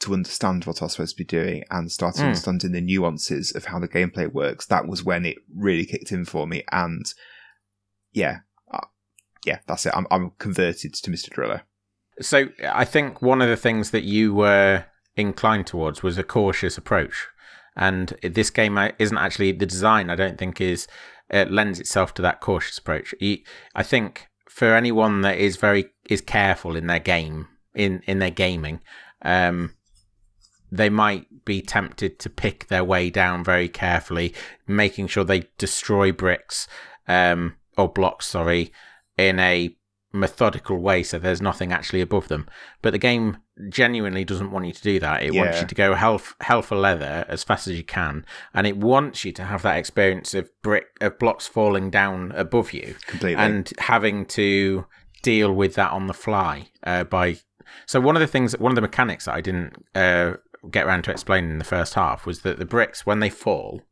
[0.00, 2.26] to understand what I was supposed to be doing and started Mm.
[2.28, 6.24] understanding the nuances of how the gameplay works, that was when it really kicked in
[6.24, 6.64] for me.
[6.72, 7.04] And
[8.12, 8.38] yeah,
[8.72, 8.86] uh,
[9.44, 9.92] yeah, that's it.
[9.94, 11.30] I'm, I'm converted to Mr.
[11.30, 11.62] Driller.
[12.20, 14.84] So I think one of the things that you were
[15.16, 17.28] inclined towards was a cautious approach,
[17.76, 20.10] and this game uh, isn't actually the design.
[20.10, 20.86] I don't think is
[21.32, 23.14] uh, lends itself to that cautious approach.
[23.74, 28.30] I think for anyone that is very is careful in their game in in their
[28.30, 28.80] gaming,
[29.22, 29.74] um,
[30.70, 34.34] they might be tempted to pick their way down very carefully,
[34.66, 36.68] making sure they destroy bricks
[37.08, 38.26] um, or blocks.
[38.26, 38.72] Sorry,
[39.16, 39.76] in a
[40.12, 42.48] methodical way so there's nothing actually above them.
[42.82, 45.22] But the game genuinely doesn't want you to do that.
[45.22, 48.66] It wants you to go hell, hell for leather as fast as you can and
[48.66, 52.96] it wants you to have that experience of brick of blocks falling down above you
[53.06, 53.42] Completely.
[53.42, 54.86] and having to
[55.22, 57.36] deal with that on the fly uh, by
[57.86, 60.34] so one of the things one of the mechanics that i didn't uh,
[60.70, 63.82] get around to explaining in the first half was that the bricks when they fall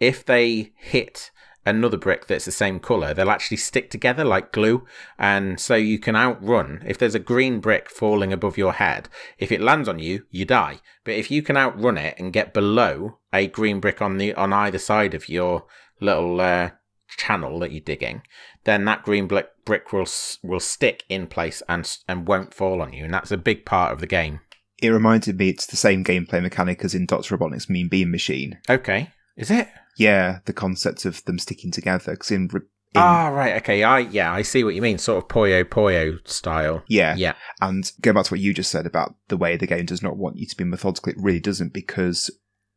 [0.00, 1.30] if they hit
[1.66, 4.86] another brick that's the same color they'll actually stick together like glue.
[5.18, 9.50] And so you can outrun if there's a green brick falling above your head if
[9.50, 10.80] it lands on you you die.
[11.04, 14.52] But if you can outrun it and get below a green brick on the on
[14.52, 15.66] either side of your
[16.00, 16.70] little uh,
[17.16, 18.22] channel that you're digging
[18.64, 20.06] then that green brick brick will
[20.42, 23.04] will stick in place and and won't fall on you.
[23.04, 24.40] And that's a big part of the game.
[24.82, 27.36] It reminded me it's the same gameplay mechanic as in Dr.
[27.36, 28.58] Robotnik's Mean Bean Machine.
[28.68, 29.10] okay.
[29.36, 32.12] Is it Yeah, the concept of them sticking together.
[32.12, 32.62] Because in, in
[32.96, 36.84] ah right okay i yeah i see what you mean sort of Puyo Puyo style
[36.86, 39.86] yeah, yeah and going back to what you just said about the way the game
[39.86, 41.72] does not want you to be methodical, it really doesn't.
[41.72, 42.30] Because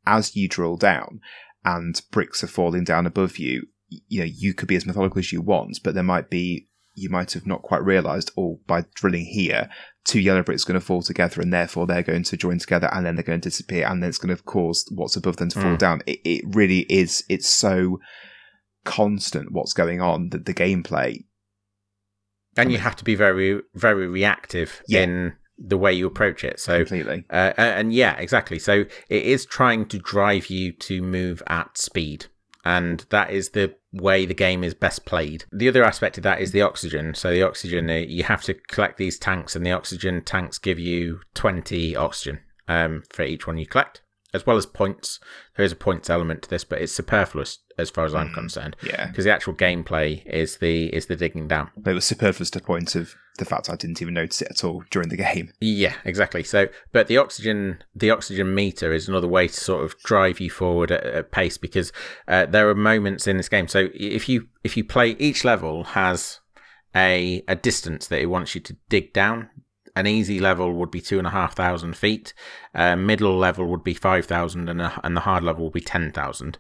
[0.06, 1.20] as you drill down
[1.66, 5.32] and bricks are falling down above you, you know you could be as methodical as
[5.32, 9.26] you want, but there might be you might have not quite realised, oh, by drilling
[9.26, 9.70] here,
[10.06, 12.90] two yellow bricks are going to fall together, and therefore they're going to join together,
[12.94, 15.50] and then they're going to disappear, and then it's going to cause what's above them
[15.50, 15.78] to fall Mm.
[15.78, 16.02] down.
[16.08, 17.24] It, it really is.
[17.30, 18.00] It's so
[18.86, 21.24] constant what's going on that the gameplay
[22.56, 25.04] and you have to be very very reactive Yeah.
[25.04, 27.26] in the way you approach it so completely.
[27.30, 32.28] uh, and yeah exactly so it is trying to drive you to move at speed
[32.76, 36.42] and that is the way the game is best played the other aspect of that
[36.42, 39.72] is the oxygen so the oxygen uh, you have to collect these tanks and the
[39.72, 44.02] oxygen tanks give you 20 oxygen um, for each one you collect
[44.34, 45.20] as well as points
[45.56, 48.34] there is a points element to this but it's superfluous as far as i'm Mm.
[48.34, 49.08] concerned Yeah.
[49.08, 52.60] because the actual gameplay is the is the digging down But it was superfluous to
[52.60, 55.52] the point of the fact I didn't even notice it at all during the game.
[55.60, 56.44] Yeah, exactly.
[56.44, 60.50] So, but the oxygen, the oxygen meter is another way to sort of drive you
[60.50, 61.92] forward at, at pace because
[62.28, 63.68] uh, there are moments in this game.
[63.68, 66.40] So, if you if you play each level has
[66.96, 69.50] a a distance that it wants you to dig down,
[69.96, 72.34] an easy level would be two and a half thousand feet.
[72.76, 76.58] Uh, middle level would be five thousand, and the hard level would be ten thousand.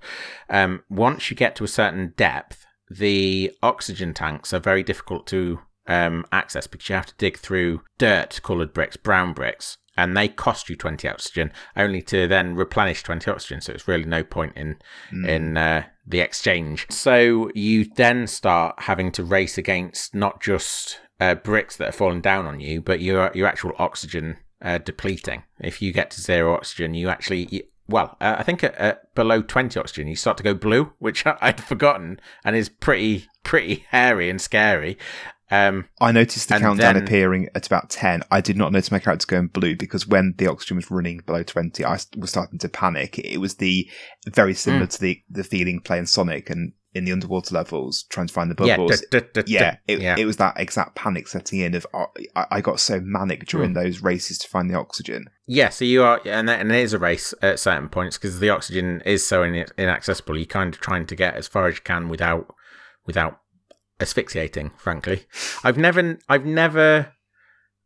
[0.49, 5.59] Um, once you get to a certain depth, the oxygen tanks are very difficult to
[5.87, 10.27] um, access because you have to dig through dirt coloured bricks, brown bricks, and they
[10.27, 13.61] cost you 20 oxygen only to then replenish 20 oxygen.
[13.61, 14.77] So it's really no point in,
[15.11, 15.27] Mm.
[15.27, 16.85] in uh, the exchange.
[16.91, 22.21] So you then start having to race against not just uh, bricks that are falling
[22.21, 25.43] down on you, but your, your actual oxygen uh, depleting.
[25.59, 27.47] If you get to zero oxygen, you actually.
[27.49, 30.93] You, well, uh, I think at, at below 20 oxygen, you start to go blue,
[30.99, 34.97] which I'd forgotten and is pretty, pretty hairy and scary.
[35.49, 38.23] Um, I noticed the countdown then- appearing at about 10.
[38.29, 41.43] I did not notice my character going blue because when the oxygen was running below
[41.43, 43.17] 20, I was starting to panic.
[43.19, 43.89] It was the
[44.27, 44.89] very similar Mm.
[44.95, 48.65] to the, the feeling playing Sonic and in the underwater levels, trying to find the
[48.65, 49.01] yeah, bubbles.
[49.11, 50.15] duh, duh, duh, Yeah, it, yeah.
[50.17, 52.05] it was that exact panic setting in of uh,
[52.35, 53.73] I, I got so manic during Hmm.
[53.75, 55.25] those races to find the oxygen.
[55.45, 58.39] Yeah, so you are, and, that- and it is a race at certain points because
[58.39, 60.37] the oxygen is so in, inaccessible.
[60.37, 62.53] You're kind of trying to get as far as you can without
[63.05, 63.39] without
[63.99, 64.71] asphyxiating.
[64.77, 65.25] Frankly,
[65.63, 67.13] I've never, I've never,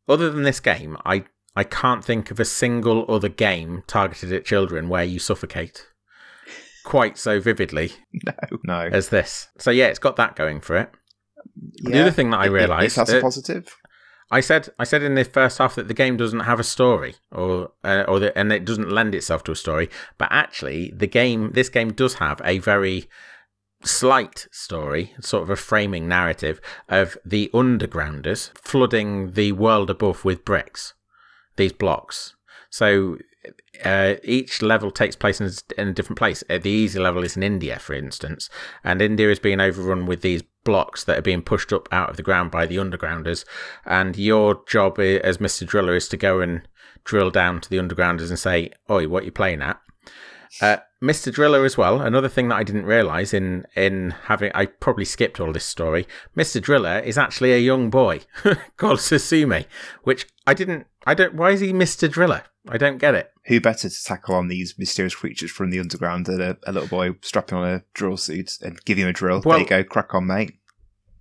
[0.07, 4.45] other than this game, I I can't think of a single other game targeted at
[4.45, 5.87] children where you suffocate
[6.83, 7.91] quite so vividly
[8.25, 8.79] No, no.
[8.91, 9.49] as this.
[9.57, 10.91] So yeah, it's got that going for it.
[11.83, 13.75] The other thing that I realised, that's a positive.
[14.29, 17.15] I said I said in the first half that the game doesn't have a story,
[17.31, 19.89] or uh, or the, and it doesn't lend itself to a story.
[20.17, 23.09] But actually, the game this game does have a very
[23.83, 30.45] slight story, sort of a framing narrative of the undergrounders flooding the world above with
[30.45, 30.93] bricks,
[31.55, 32.35] these blocks.
[32.69, 33.17] So
[33.83, 36.43] uh, each level takes place in, in a different place.
[36.49, 38.49] Uh, the easy level is in India, for instance,
[38.83, 42.17] and India is being overrun with these blocks that are being pushed up out of
[42.17, 43.45] the ground by the undergrounders.
[43.85, 45.65] And your job as Mr.
[45.65, 46.67] Driller is to go and
[47.03, 49.79] drill down to the undergrounders and say, "Oi, what you playing at?"
[50.61, 51.33] Uh, Mr.
[51.33, 51.99] Driller as well.
[52.01, 56.07] Another thing that I didn't realise in in having I probably skipped all this story.
[56.37, 56.61] Mr.
[56.61, 58.21] Driller is actually a young boy
[58.77, 59.65] called Susumu,
[60.03, 60.85] which I didn't.
[61.07, 61.33] I don't.
[61.33, 62.09] Why is he Mr.
[62.09, 62.43] Driller?
[62.69, 63.31] I don't get it.
[63.47, 66.87] Who better to tackle on these mysterious creatures from the underground than a, a little
[66.87, 69.41] boy strapping on a drill suit and give him a drill?
[69.43, 70.53] Well- there you go, crack on, mate.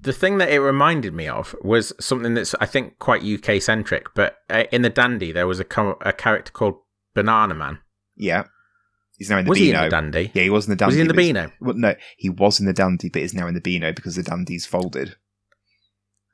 [0.02, 4.06] The thing that it reminded me of was something that's I think quite UK centric.
[4.14, 5.66] But uh, in the Dandy, there was a
[6.02, 6.76] a character called
[7.14, 7.78] Banana Man.
[8.16, 8.44] Yeah.
[9.20, 9.80] He's now in the was Beano.
[9.80, 10.30] he in the Dandy?
[10.32, 10.88] yeah, he was in the Dandy.
[10.88, 11.52] was he in the Beano?
[11.60, 14.22] Well, no, he was in the Dandy, but is now in the Beano because the
[14.22, 15.14] Dandy's folded.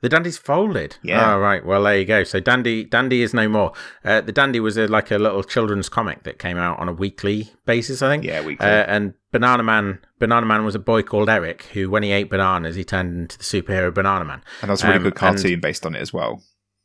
[0.02, 0.96] The Dandy's folded.
[1.02, 1.34] Yeah.
[1.34, 1.66] Oh, right.
[1.66, 2.22] Well, there you go.
[2.22, 3.72] So Dandy, Dandy is no more.
[4.04, 6.92] Uh, the Dandy was a, like a little children's comic that came out on a
[6.92, 8.22] weekly basis, I think.
[8.22, 12.04] Yeah, we Uh, and Banana Man, Banana Man was a boy called Eric who, when
[12.04, 14.42] he ate bananas, he turned into the superhero Banana Man.
[14.62, 16.40] and that's a really um, good cartoon based on it as well.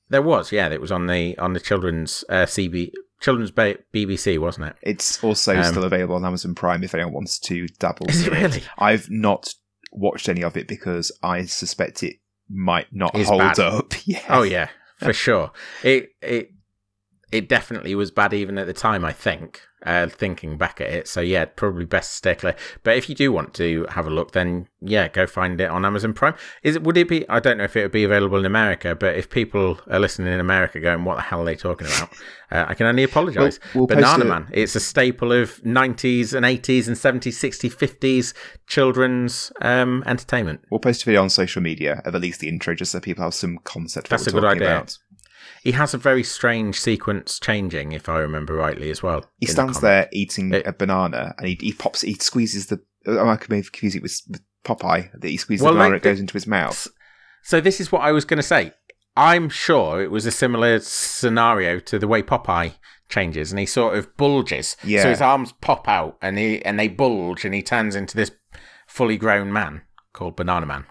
[0.10, 4.38] There was, yeah, it was on the on the children's uh, CB children's ba- BBC,
[4.40, 4.76] wasn't it?
[4.82, 8.08] It's also Um, still available on Amazon Prime if anyone wants to dabble.
[8.10, 8.64] Is it really?
[8.78, 9.54] I've not
[9.94, 12.18] watched any of it because I suspect it
[12.50, 13.60] might not It's hold bad.
[13.60, 13.94] up.
[14.06, 14.22] Yeah.
[14.30, 15.52] Oh yeah, for sure.
[15.84, 16.52] It it
[17.32, 19.04] it definitely was bad even at the time.
[19.06, 19.62] I think.
[19.84, 22.56] Uh, thinking back at it, so yeah, probably best to stay clear.
[22.84, 25.86] But if you do want to have a look, then yeah, go find it on
[25.86, 26.36] Amazon Prime.
[26.62, 26.84] Is it?
[26.84, 27.28] Would it be?
[27.28, 30.32] I don't know if it would be available in America, but if people are listening
[30.32, 32.10] in America, going, "What the hell are they talking about?"
[32.52, 33.62] Uh, I can only apologise.
[33.74, 34.48] We'll- we'll Banana it- Man.
[34.52, 38.34] It's a staple of 90s and 80s and 70s, 60s, 50s
[38.68, 40.62] children's um, entertainment.
[40.70, 43.24] We'll post a video on social media of at least the intro just so people
[43.24, 44.76] have some concept of That's what a good talking idea.
[44.78, 44.98] about.
[45.64, 49.26] He has a very strange sequence changing, if I remember rightly, as well.
[49.40, 52.68] He in the stands there eating It- a banana and he, he pops, he squeezes
[52.68, 52.82] the.
[53.06, 55.96] Oh, I could maybe confuse it with, with Popeye that he squeezes Well, the banana
[55.96, 56.88] like and it goes into his mouth.
[57.44, 58.74] So this is what I was going to say.
[59.18, 62.74] I'm sure it was a similar scenario to the way Popeye
[63.10, 64.78] changes, and he sort of bulges.
[64.84, 65.04] Yeah.
[65.04, 68.32] So his arms pop out, and he and they bulge, and he turns into this
[68.88, 69.82] fully grown man
[70.14, 70.86] called Banana Man.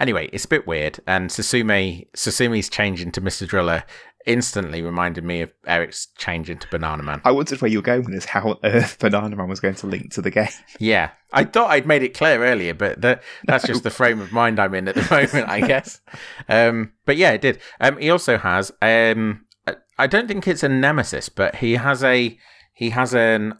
[0.00, 3.46] Anyway, it's a bit weird, and Susumu Susumu's change into Mr.
[3.46, 3.84] Driller
[4.26, 7.20] instantly reminded me of Eric's change into Banana Man.
[7.26, 9.74] I wondered where you were going with this, how on earth Banana Man was going
[9.74, 10.48] to link to the game.
[10.78, 14.32] Yeah, I thought I'd made it clear earlier, but that that's just the frame of
[14.32, 16.00] mind I'm in at the moment, I guess.
[16.48, 17.60] Um, but yeah, it did.
[17.80, 18.70] Um, he also has.
[18.80, 22.36] Um, I- I don't think it's a nemesis, but he has a
[22.72, 23.58] he has an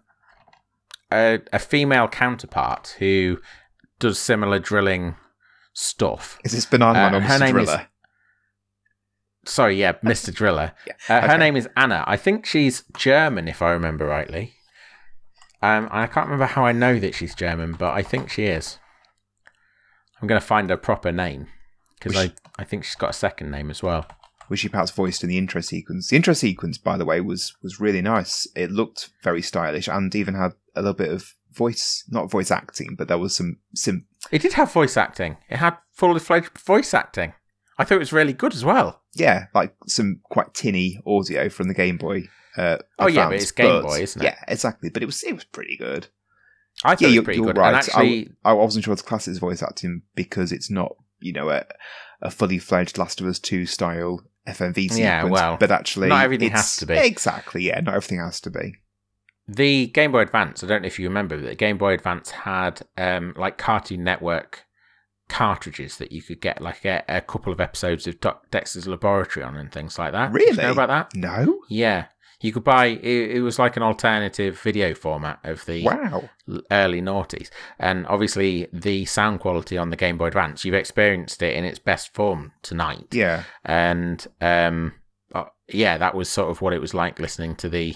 [1.12, 3.38] a, a female counterpart who
[3.99, 5.14] does similar drilling
[5.74, 6.38] stuff.
[6.44, 7.40] Is this Banana Man Uh, or Mr.
[7.40, 7.87] name is- Driller?
[9.46, 10.32] Sorry, yeah, Mr.
[10.34, 10.72] Driller.
[10.87, 11.37] Yeah, Uh, Her okay.
[11.38, 12.02] name is Anna.
[12.06, 14.54] I think she's German, if I remember rightly.
[15.60, 18.78] Um, I can't remember how I know that she's German, but I think she is.
[20.20, 21.48] I'm going to find her proper name
[21.98, 24.06] because I, I think she's got a second name as well.
[24.48, 26.08] which she perhaps voiced in the intro sequence.
[26.08, 28.46] The intro sequence, by the way, was was really nice.
[28.54, 32.94] It looked very stylish and even had a little bit of voice, not voice acting,
[32.96, 34.06] but there was some some.
[34.30, 35.36] It did have voice acting.
[35.48, 37.34] It had fully fledged voice acting.
[37.78, 39.02] I thought it was really good as well.
[39.14, 42.28] Yeah, like some quite tinny audio from the Game Boy.
[42.56, 44.24] Uh, Oh, yeah, but it's Game Boy, isn't it?
[44.24, 44.90] Yeah, exactly.
[44.90, 46.06] But it was it was pretty good.
[46.84, 47.56] I thought Yeah, it was you're, pretty you're good.
[47.58, 47.68] right.
[47.68, 50.94] And actually, I, I wasn't sure to class it as voice acting because it's not,
[51.20, 51.64] you know, a,
[52.22, 54.98] a fully fledged Last of Us Two style FMV sequence.
[54.98, 56.94] Yeah, well, but actually, not everything has to be.
[56.96, 57.62] Exactly.
[57.64, 58.74] Yeah, not everything has to be.
[59.46, 62.30] The Game Boy Advance, I don't know if you remember, but the Game Boy Advance
[62.30, 64.64] had um, like Cartoon Network
[65.28, 69.44] cartridges that you could get, like a, a couple of episodes of Doc Dexter's Laboratory
[69.44, 70.33] on and things like that.
[70.33, 70.62] Did you Really?
[70.62, 71.14] know about that?
[71.18, 71.61] No.
[71.68, 72.07] Yeah.
[72.40, 73.02] You could buy it,
[73.37, 76.28] it was like an alternative video format of the Wow.
[76.70, 77.48] early noughties.
[77.78, 81.78] And obviously the sound quality on the Game Boy Advance, you've experienced it in its
[81.78, 83.07] best form tonight.
[83.12, 83.44] Yeah.
[83.64, 84.92] And um
[85.35, 87.94] uh, yeah, that was sort of what it was like listening to the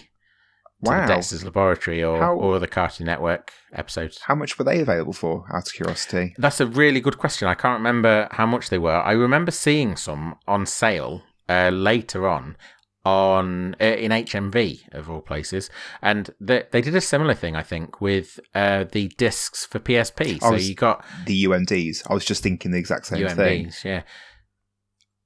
[0.81, 1.07] Wow.
[1.07, 4.21] the Dexter's Laboratory or, How- or the Cartoon Network episodes.
[4.27, 5.45] How much were they available for?
[5.53, 6.35] Out of curiosity.
[6.39, 7.49] That's a really good question.
[7.49, 9.01] I can't remember how much they were.
[9.01, 12.57] I remember seeing some on sale uh, later on
[13.05, 15.71] on uh, in HMV of all places,
[16.03, 17.57] and they they did a similar thing.
[17.57, 20.41] I think with uh, the discs for PSP.
[20.41, 22.03] So was- you got The UMDs.
[22.11, 23.67] I was just thinking the exact same thing.
[23.67, 24.03] UMDs, yeah.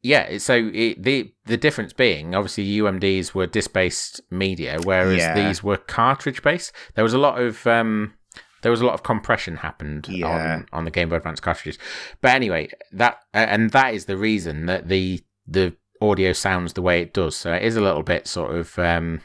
[0.02, 5.34] Yeah, so it, the the difference being obviously UMDs were disc based media, whereas Yeah.
[5.34, 6.72] these were cartridge based.
[6.94, 8.14] There was a lot of um,
[8.62, 10.26] there was a lot of compression happened Yeah.
[10.26, 11.78] on, on the Game Boy Advance cartridges.
[12.20, 17.00] But anyway, that and that is the reason that the the audio sounds the way
[17.00, 17.36] it does.
[17.36, 19.20] So it is a little bit sort of um,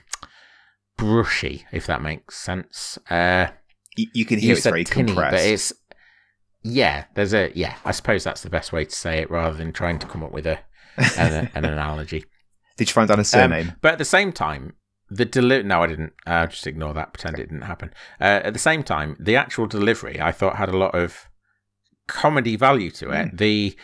[0.98, 2.98] brushy, if that makes sense.
[3.10, 3.48] Uh,
[3.98, 5.32] Y- You can hear you it's very tinny, compressed.
[5.32, 5.74] but it's
[6.72, 7.06] yeah.
[7.16, 7.76] There's a yeah.
[7.86, 10.32] I suppose that's the best way to say it, rather than trying to come up
[10.32, 10.60] with a
[11.18, 12.26] an, an analogy.
[12.78, 13.74] Did you find out a surname?
[13.82, 14.74] But at the same time,
[15.10, 16.14] the deli- no, I didn't.
[16.26, 17.14] Uh, just ignore that.
[17.14, 17.94] Pretend it didn't happen.
[18.20, 21.28] Uh, at the same time, the actual delivery I thought had a lot of
[22.08, 23.30] comedy value to it.
[23.30, 23.36] Hmm.
[23.36, 23.78] The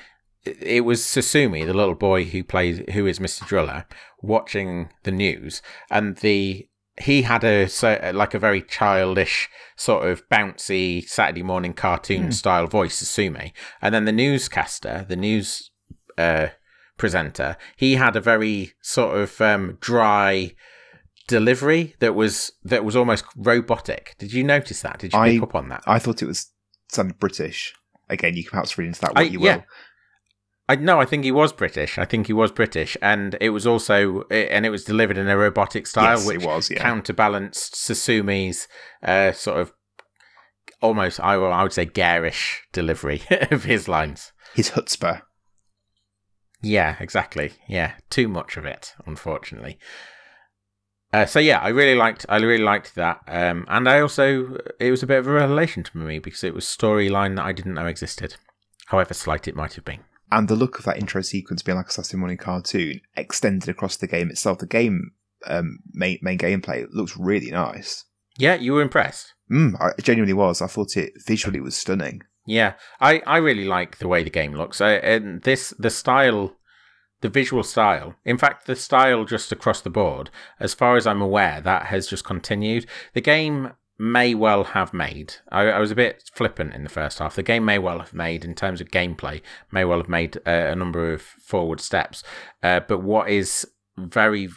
[0.46, 3.48] it was Susumu, the little boy who plays who is Mr.
[3.48, 3.86] Driller,
[4.22, 6.68] watching the news, and the
[7.02, 12.32] he had a so like a very childish sort of bouncy Saturday morning cartoon Hmm.
[12.32, 13.52] style voice, Susumu,
[13.82, 15.72] and then the newscaster, the news
[16.18, 16.50] uh,
[16.98, 20.54] presenter, he had a very sort of um, dry
[21.28, 24.16] delivery that was that was almost robotic.
[24.20, 25.00] Did you notice that?
[25.00, 25.84] Did you I- pick up on that?
[25.88, 26.52] I thought it was
[26.90, 27.74] sounded British.
[28.10, 29.46] Again, you can perhaps read into that what I- you will.
[29.48, 29.62] yeah.
[30.70, 31.98] I no, I think he was British.
[31.98, 35.38] I think he was British, and it was also and it was delivered in a
[35.38, 36.72] robotic style, yes, which it was.
[36.72, 36.82] Yeah.
[36.82, 38.68] counterbalanced Susumu's
[39.04, 39.74] uh, sort of
[40.82, 44.32] almost I will I would say garish delivery of his lines.
[44.56, 45.22] His chutzpah.
[46.62, 47.54] Yeah, exactly.
[47.68, 49.78] Yeah, too much of it, unfortunately.
[51.12, 54.92] Uh, so yeah, I really liked I really liked that, um, and I also it
[54.92, 57.74] was a bit of a revelation to me because it was storyline that I didn't
[57.74, 58.38] know existed,
[58.86, 60.06] however slight it might have been.
[60.34, 63.98] And the look of that intro sequence being like a Saturday morning cartoon extended across
[63.98, 64.58] the game itself.
[64.58, 65.12] The game
[65.46, 68.06] um, main, main gameplay looks really nice.
[68.40, 69.36] Yeah, you were impressed.
[69.52, 70.60] Mm, I genuinely was.
[70.60, 72.24] I thought it visually was stunning.
[72.48, 74.82] Yeah, I, I really like the way the game looks.
[74.82, 76.56] I, and this the style,
[77.22, 78.16] the visual style.
[78.26, 82.08] In fact, the style just across the board, as far as I'm aware, that has
[82.08, 82.88] just continued.
[83.14, 85.36] The game may well have made.
[85.50, 87.36] I, I was a bit flippant in the first half.
[87.36, 90.52] The game may well have made, in terms of gameplay, may well have made uh,
[90.52, 92.24] a number of forward steps.
[92.62, 94.50] Uh, but what is very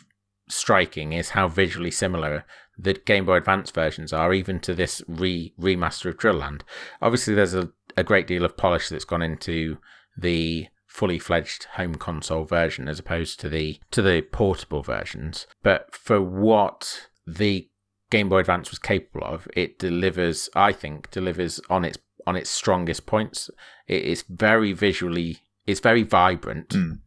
[0.48, 2.44] striking is how visually similar
[2.78, 6.64] the Game Boy Advance versions are, even to this re remaster of Drill Land.
[7.00, 9.78] Obviously, there's a, a great deal of polish that's gone into
[10.16, 15.46] the fully fledged home console version as opposed to the to the portable versions.
[15.62, 17.68] But for what the
[18.16, 20.48] Game Boy Advance was capable of, it delivers.
[20.54, 23.50] I think delivers on its on its strongest points.
[23.86, 25.38] It is very visually.
[25.66, 26.98] It's very vibrant Mm.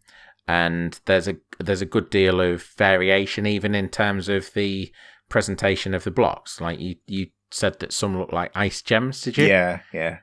[0.47, 4.91] and there's a there's a good deal of variation even in terms of the
[5.29, 6.61] presentation of the blocks.
[6.61, 9.47] Like you you said that some look like ice gems, did you?
[9.47, 10.19] Yeah, yeah.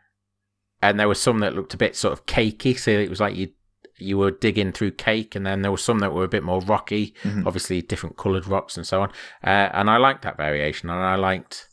[0.82, 3.34] And there were some that looked a bit sort of cakey, so it was like
[3.34, 3.48] you
[3.98, 6.60] you were digging through cake, and then there were some that were a bit more
[6.60, 7.46] rocky, Mhm.
[7.46, 9.10] obviously different coloured rocks and so on.
[9.42, 11.68] Uh, and I liked that variation, and I liked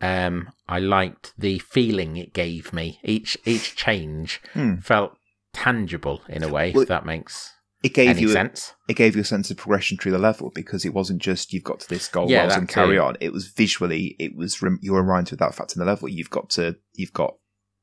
[0.00, 2.98] um I liked the feeling it gave me.
[3.04, 4.76] Each each change Hmm.
[4.76, 5.16] felt
[5.52, 7.52] tangible in a way, Well, if that makes
[7.82, 8.72] It gave you a, sense.
[8.88, 11.64] it gave you a sense of progression through the level because it wasn't just you've
[11.64, 13.02] got to this goal Yeah, and carry too.
[13.02, 13.16] on.
[13.20, 16.08] It was visually, it was rem- you were reminded of that fact in the level.
[16.08, 17.34] You've got to, you've got,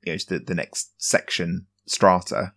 [0.03, 2.53] you know, the the next section strata.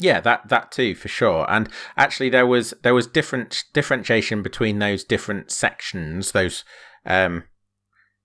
[0.00, 1.44] Yeah, that that too for sure.
[1.50, 6.32] And actually, there was there was different differentiation between those different sections.
[6.32, 6.64] Those,
[7.04, 7.44] um,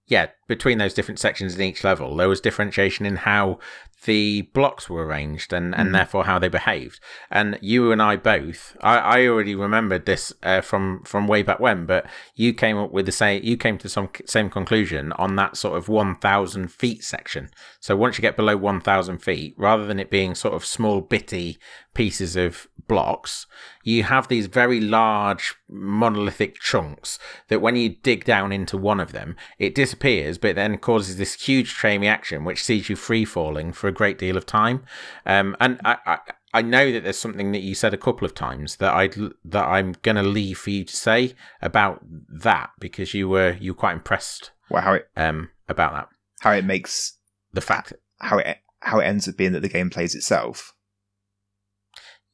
[0.06, 3.60] yeah, between those different sections in each level, there was differentiation in how
[4.06, 5.94] the blocks were arranged and, and mm.
[5.94, 7.00] therefore how they behaved.
[7.32, 11.62] And you and I both, I, I already remembered this uh, from from way back
[11.62, 15.38] when, but you came up with the same, you came to some same conclusion on
[15.38, 17.50] that sort of one thousand feet section.
[17.80, 21.00] So once you get below one thousand feet, rather than it being sort of small
[21.00, 21.58] bitty
[21.94, 23.46] pieces of blocks,
[23.84, 27.18] you have these very large monolithic chunks
[27.48, 31.34] that when you dig down into one of them, it disappears, but then causes this
[31.34, 34.84] huge chain reaction which sees you free falling for a great deal of time.
[35.26, 36.18] Um, and I, I,
[36.54, 39.10] I know that there's something that you said a couple of times that I
[39.46, 43.72] that I'm going to leave for you to say about that because you were you
[43.72, 44.52] were quite impressed.
[44.70, 46.10] Well, how it um about that
[46.42, 47.18] how it makes
[47.54, 50.74] the fact how it how it ends up being that the game plays itself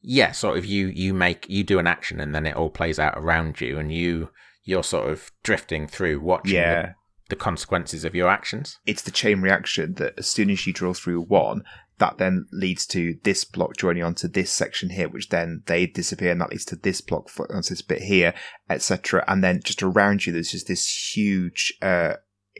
[0.01, 2.99] yeah, sort of you you make you do an action and then it all plays
[2.99, 4.29] out around you and you
[4.63, 6.93] you're sort of drifting through watching yeah.
[7.29, 8.77] The, consequences of your actions.
[8.85, 11.63] It's the chain reaction that as soon as you draw through one,
[11.99, 16.31] that then leads to this block joining onto this section here, which then they disappear,
[16.31, 18.33] and that leads to this block onto this bit here,
[18.69, 19.23] etc.
[19.27, 22.13] And then just around you, there's just this huge uh,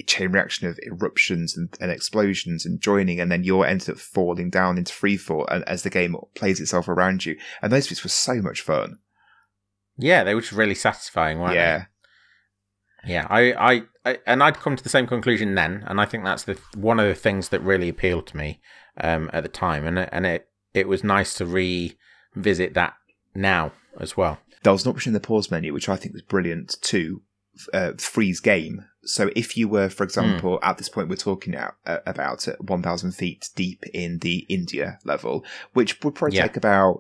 [0.06, 4.50] chain reaction of eruptions and, and, explosions and joining, and then you're ended up falling
[4.50, 7.38] down into freefall and, as the game plays itself around you.
[7.62, 9.00] And those bits were so much fun.
[9.98, 11.86] Yeah, they were just really satisfying, weren't yeah.
[13.06, 13.14] they?
[13.14, 13.28] Yeah.
[13.30, 16.44] I, I, I, and I'd come to the same conclusion then, and I think that's
[16.44, 18.60] the one of the things that really appealed to me
[19.00, 22.94] um, at the time, and and it it was nice to revisit that
[23.36, 24.40] now as well.
[24.64, 27.22] There was an option in the pause menu which I think was brilliant to
[27.74, 28.86] uh, freeze game.
[29.04, 30.68] So if you were, for example, mm.
[30.68, 35.46] at this point we're talking out, uh, about 1,000 feet deep in the India level,
[35.74, 36.48] which would probably yeah.
[36.48, 37.00] take about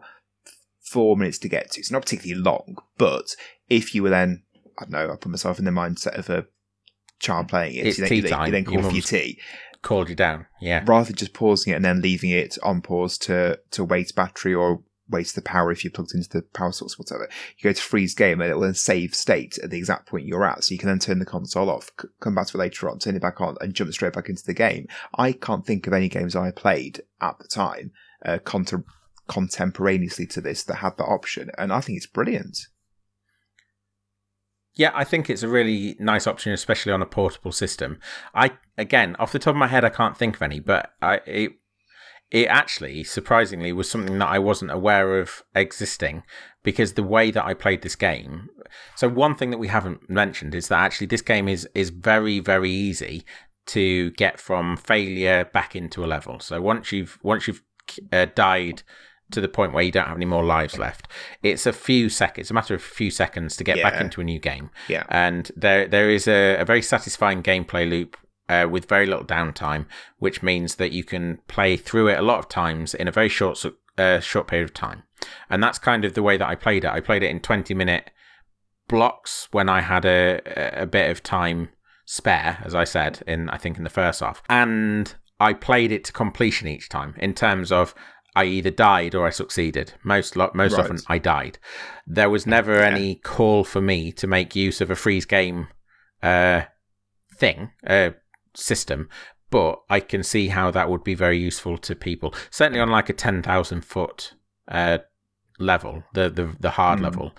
[0.80, 1.80] four minutes to get to.
[1.82, 3.36] It's not particularly long, but
[3.70, 4.43] if you were then,
[4.78, 6.47] I don't know, I put myself in the mindset of a
[7.20, 9.39] child playing it, it's you, then, you, then, you then call for your tea.
[9.82, 10.84] Called you down, yeah.
[10.86, 14.53] Rather than just pausing it and then leaving it on pause to to waste battery
[14.53, 17.30] or waste the power if you're plugged into the power source or whatever.
[17.57, 20.26] You go to freeze game and it will then save state at the exact point
[20.26, 20.63] you're at.
[20.63, 22.99] So you can then turn the console off, c- come back to it later on,
[22.99, 24.88] turn it back on and jump straight back into the game.
[25.17, 27.91] I can't think of any games I played at the time,
[28.26, 28.38] uh,
[29.28, 31.49] contemporaneously to this that had that option.
[31.57, 32.67] And I think it's brilliant.
[34.76, 37.99] Yeah, I think it's a really nice option, especially on a portable system.
[38.34, 41.22] I again, off the top of my head, I can't think of any, but I
[41.26, 41.51] it
[42.32, 46.24] it actually surprisingly was something that I wasn't aware of existing
[46.63, 48.49] because the way that I played this game.
[48.95, 52.39] So one thing that we haven't mentioned is that actually this game is is very
[52.39, 53.26] very easy
[53.67, 56.39] to get from failure back into a level.
[56.39, 57.63] So once you've once you've
[58.11, 58.84] uh, died
[59.32, 61.08] to the point where you don't have any more lives left.
[61.44, 63.90] It's a few seconds, it's a matter of a few seconds to get yeah.
[63.90, 64.72] back into a new game.
[64.88, 65.04] Yeah.
[65.10, 68.18] And there there is a, a very satisfying gameplay loop
[68.50, 69.86] uh, with very little downtime,
[70.18, 73.30] which means that you can play through it a lot of times in a very
[73.30, 73.64] short
[73.98, 75.04] uh, short period of time.
[75.50, 76.90] And that's kind of the way that I played it.
[76.90, 78.12] I played it in 20 minute
[78.88, 80.42] blocks when I had a,
[80.82, 81.70] a bit of time
[82.06, 84.42] spare, as I said, in I think in the first half.
[84.50, 87.94] And I played it to completion each time in terms of
[88.36, 89.94] I either died or I succeeded.
[90.04, 90.80] Most most right.
[90.80, 91.58] often I died.
[92.06, 92.88] There was never yeah.
[92.88, 95.68] any call for me to make use of a freeze game
[96.22, 96.64] uh,
[97.36, 98.12] thing, uh,
[98.56, 99.10] system,
[99.50, 102.34] but I can see how that would be very useful to people.
[102.52, 104.34] Certainly on like a ten thousand foot
[104.68, 105.00] uh,
[105.60, 107.04] level, the the the hard mm.
[107.04, 107.36] level,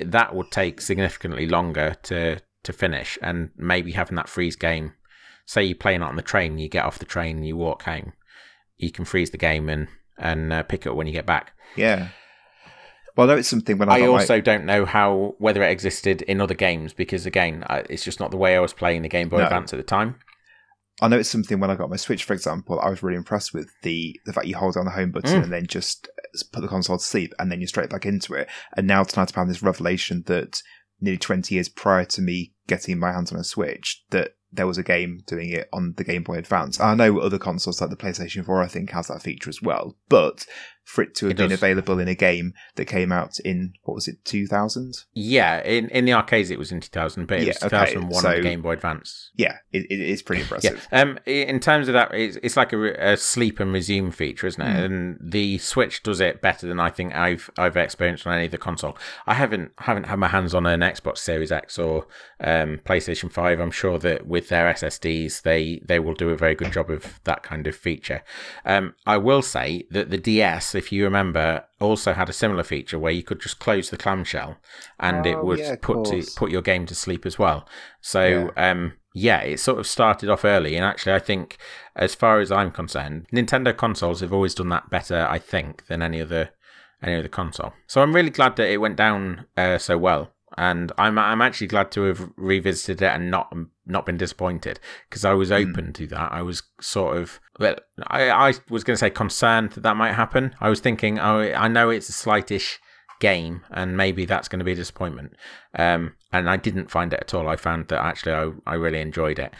[0.00, 4.92] that would take significantly longer to to finish, and maybe having that freeze game.
[5.46, 8.12] Say you're playing on the train, you get off the train, you walk home.
[8.76, 11.52] You can freeze the game and and uh, pick it up when you get back.
[11.76, 12.08] Yeah.
[13.16, 14.40] Well, I know it's something when I, I also my...
[14.40, 18.36] don't know how whether it existed in other games because again, it's just not the
[18.36, 19.44] way I was playing the Game Boy no.
[19.44, 20.16] Advance at the time.
[21.00, 23.54] I know it's something when I got my Switch, for example, I was really impressed
[23.54, 25.44] with the the fact you hold down the home button mm.
[25.44, 26.08] and then just
[26.52, 28.48] put the console to sleep and then you're straight back into it.
[28.76, 30.62] And now tonight I'm having this revelation that
[31.00, 34.78] nearly 20 years prior to me getting my hands on a Switch, that there was
[34.78, 36.80] a game doing it on the Game Boy Advance.
[36.80, 39.96] I know other consoles like the PlayStation 4, I think, has that feature as well.
[40.08, 40.46] But
[40.88, 41.58] for it to have it been does.
[41.58, 46.06] available in a game that came out in what was it 2000 yeah in, in
[46.06, 48.20] the arcades it was in 2000 but it yeah, was 2001 okay.
[48.20, 51.02] so, on the game boy advance yeah it, it is pretty impressive yeah.
[51.02, 54.62] um in terms of that it's, it's like a, a, sleep and resume feature isn't
[54.62, 54.84] it mm.
[54.86, 58.50] and the switch does it better than i think i've i've experienced on any of
[58.50, 62.06] the console i haven't haven't had my hands on an xbox series x or
[62.40, 66.54] um, playstation 5 i'm sure that with their ssds they they will do a very
[66.54, 68.22] good job of that kind of feature
[68.64, 72.98] um i will say that the ds if you remember, also had a similar feature
[72.98, 74.56] where you could just close the clamshell
[74.98, 77.68] and it Oh, would yeah, put to, put your game to sleep as well.
[78.00, 81.58] So um, yeah, it sort of started off early, and actually, I think
[81.96, 85.26] as far as I'm concerned, Nintendo consoles have always done that better.
[85.28, 86.50] I think than any other
[87.02, 87.72] any other console.
[87.86, 90.32] So I'm really glad that it went down uh, so well.
[90.56, 93.52] And I'm I'm actually glad to have revisited it and not
[93.88, 96.32] not been disappointed because I was open to that.
[96.32, 97.76] I was sort of well,
[98.06, 100.54] I, I was going to say concerned that that might happen.
[100.60, 102.78] I was thinking, oh, I know it's a slightish
[103.20, 105.34] game and maybe that's going to be a disappointment.
[105.74, 107.48] Um, and I didn't find it at all.
[107.48, 109.52] I found that actually I I really enjoyed it.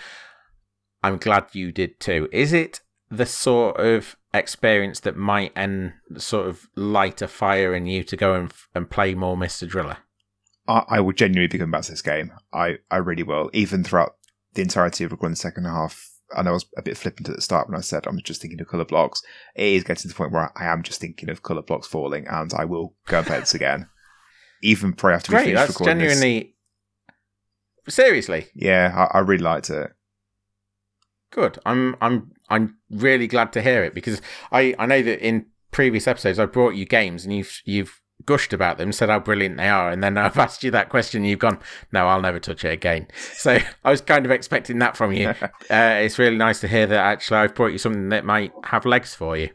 [1.02, 2.28] I'm glad you did too.
[2.32, 7.86] Is it the sort of experience that might and sort of light a fire in
[7.86, 9.66] you to go and and play more Mr.
[9.66, 9.98] Driller?
[10.66, 12.32] I, I will genuinely be coming back to this game.
[12.52, 13.50] I, I really will.
[13.52, 14.16] Even throughout
[14.58, 17.40] the entirety of recording the second half, and I was a bit flippant at the
[17.42, 19.22] start when I said I'm just thinking of colour blocks.
[19.54, 22.26] It is getting to the point where I am just thinking of colour blocks falling,
[22.26, 23.88] and I will go and play this again.
[24.62, 26.20] Even probably after we Great, finish that's recording this.
[26.20, 26.54] genuinely
[27.88, 29.92] seriously Yeah, I, I really liked it.
[31.30, 31.58] good.
[31.64, 36.06] I'm I'm I'm really glad to hear it because I I know that in previous
[36.08, 39.68] episodes I brought you games and you've you've gushed about them, said how brilliant they
[39.68, 41.58] are, and then I've asked you that question and you've gone,
[41.92, 43.06] no, I'll never touch it again.
[43.38, 45.28] So I was kind of expecting that from you.
[45.30, 48.84] uh, it's really nice to hear that actually I've brought you something that might have
[48.84, 49.50] legs for you.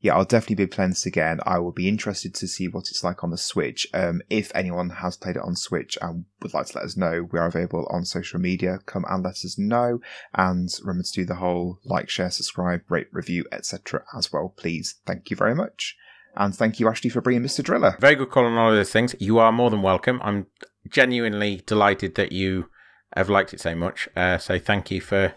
[0.00, 1.40] Yeah, I'll definitely be playing this again.
[1.44, 3.86] I will be interested to see what it's like on the Switch.
[3.92, 7.28] Um, if anyone has played it on Switch and would like to let us know,
[7.30, 8.78] we are available on social media.
[8.86, 10.00] Come and let us know.
[10.34, 14.02] And remember to do the whole like, share, subscribe, rate, review, etc.
[14.16, 14.96] as well, please.
[15.06, 15.96] Thank you very much.
[16.36, 17.62] And thank you, Ashley, for bringing Mr.
[17.62, 17.96] Driller.
[18.00, 19.14] Very good call on all of those things.
[19.18, 20.20] You are more than welcome.
[20.22, 20.46] I'm
[20.88, 22.68] genuinely delighted that you
[23.16, 24.08] have liked it so much.
[24.16, 25.34] Uh, so thank you for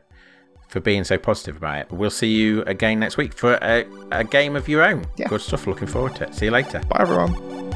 [0.70, 1.91] for being so positive about it.
[1.91, 5.06] We'll see you again next week for a, a game of your own.
[5.18, 5.28] Yeah.
[5.28, 5.68] Good stuff.
[5.68, 6.34] Looking forward to it.
[6.34, 6.80] See you later.
[6.89, 7.72] Bye, everyone.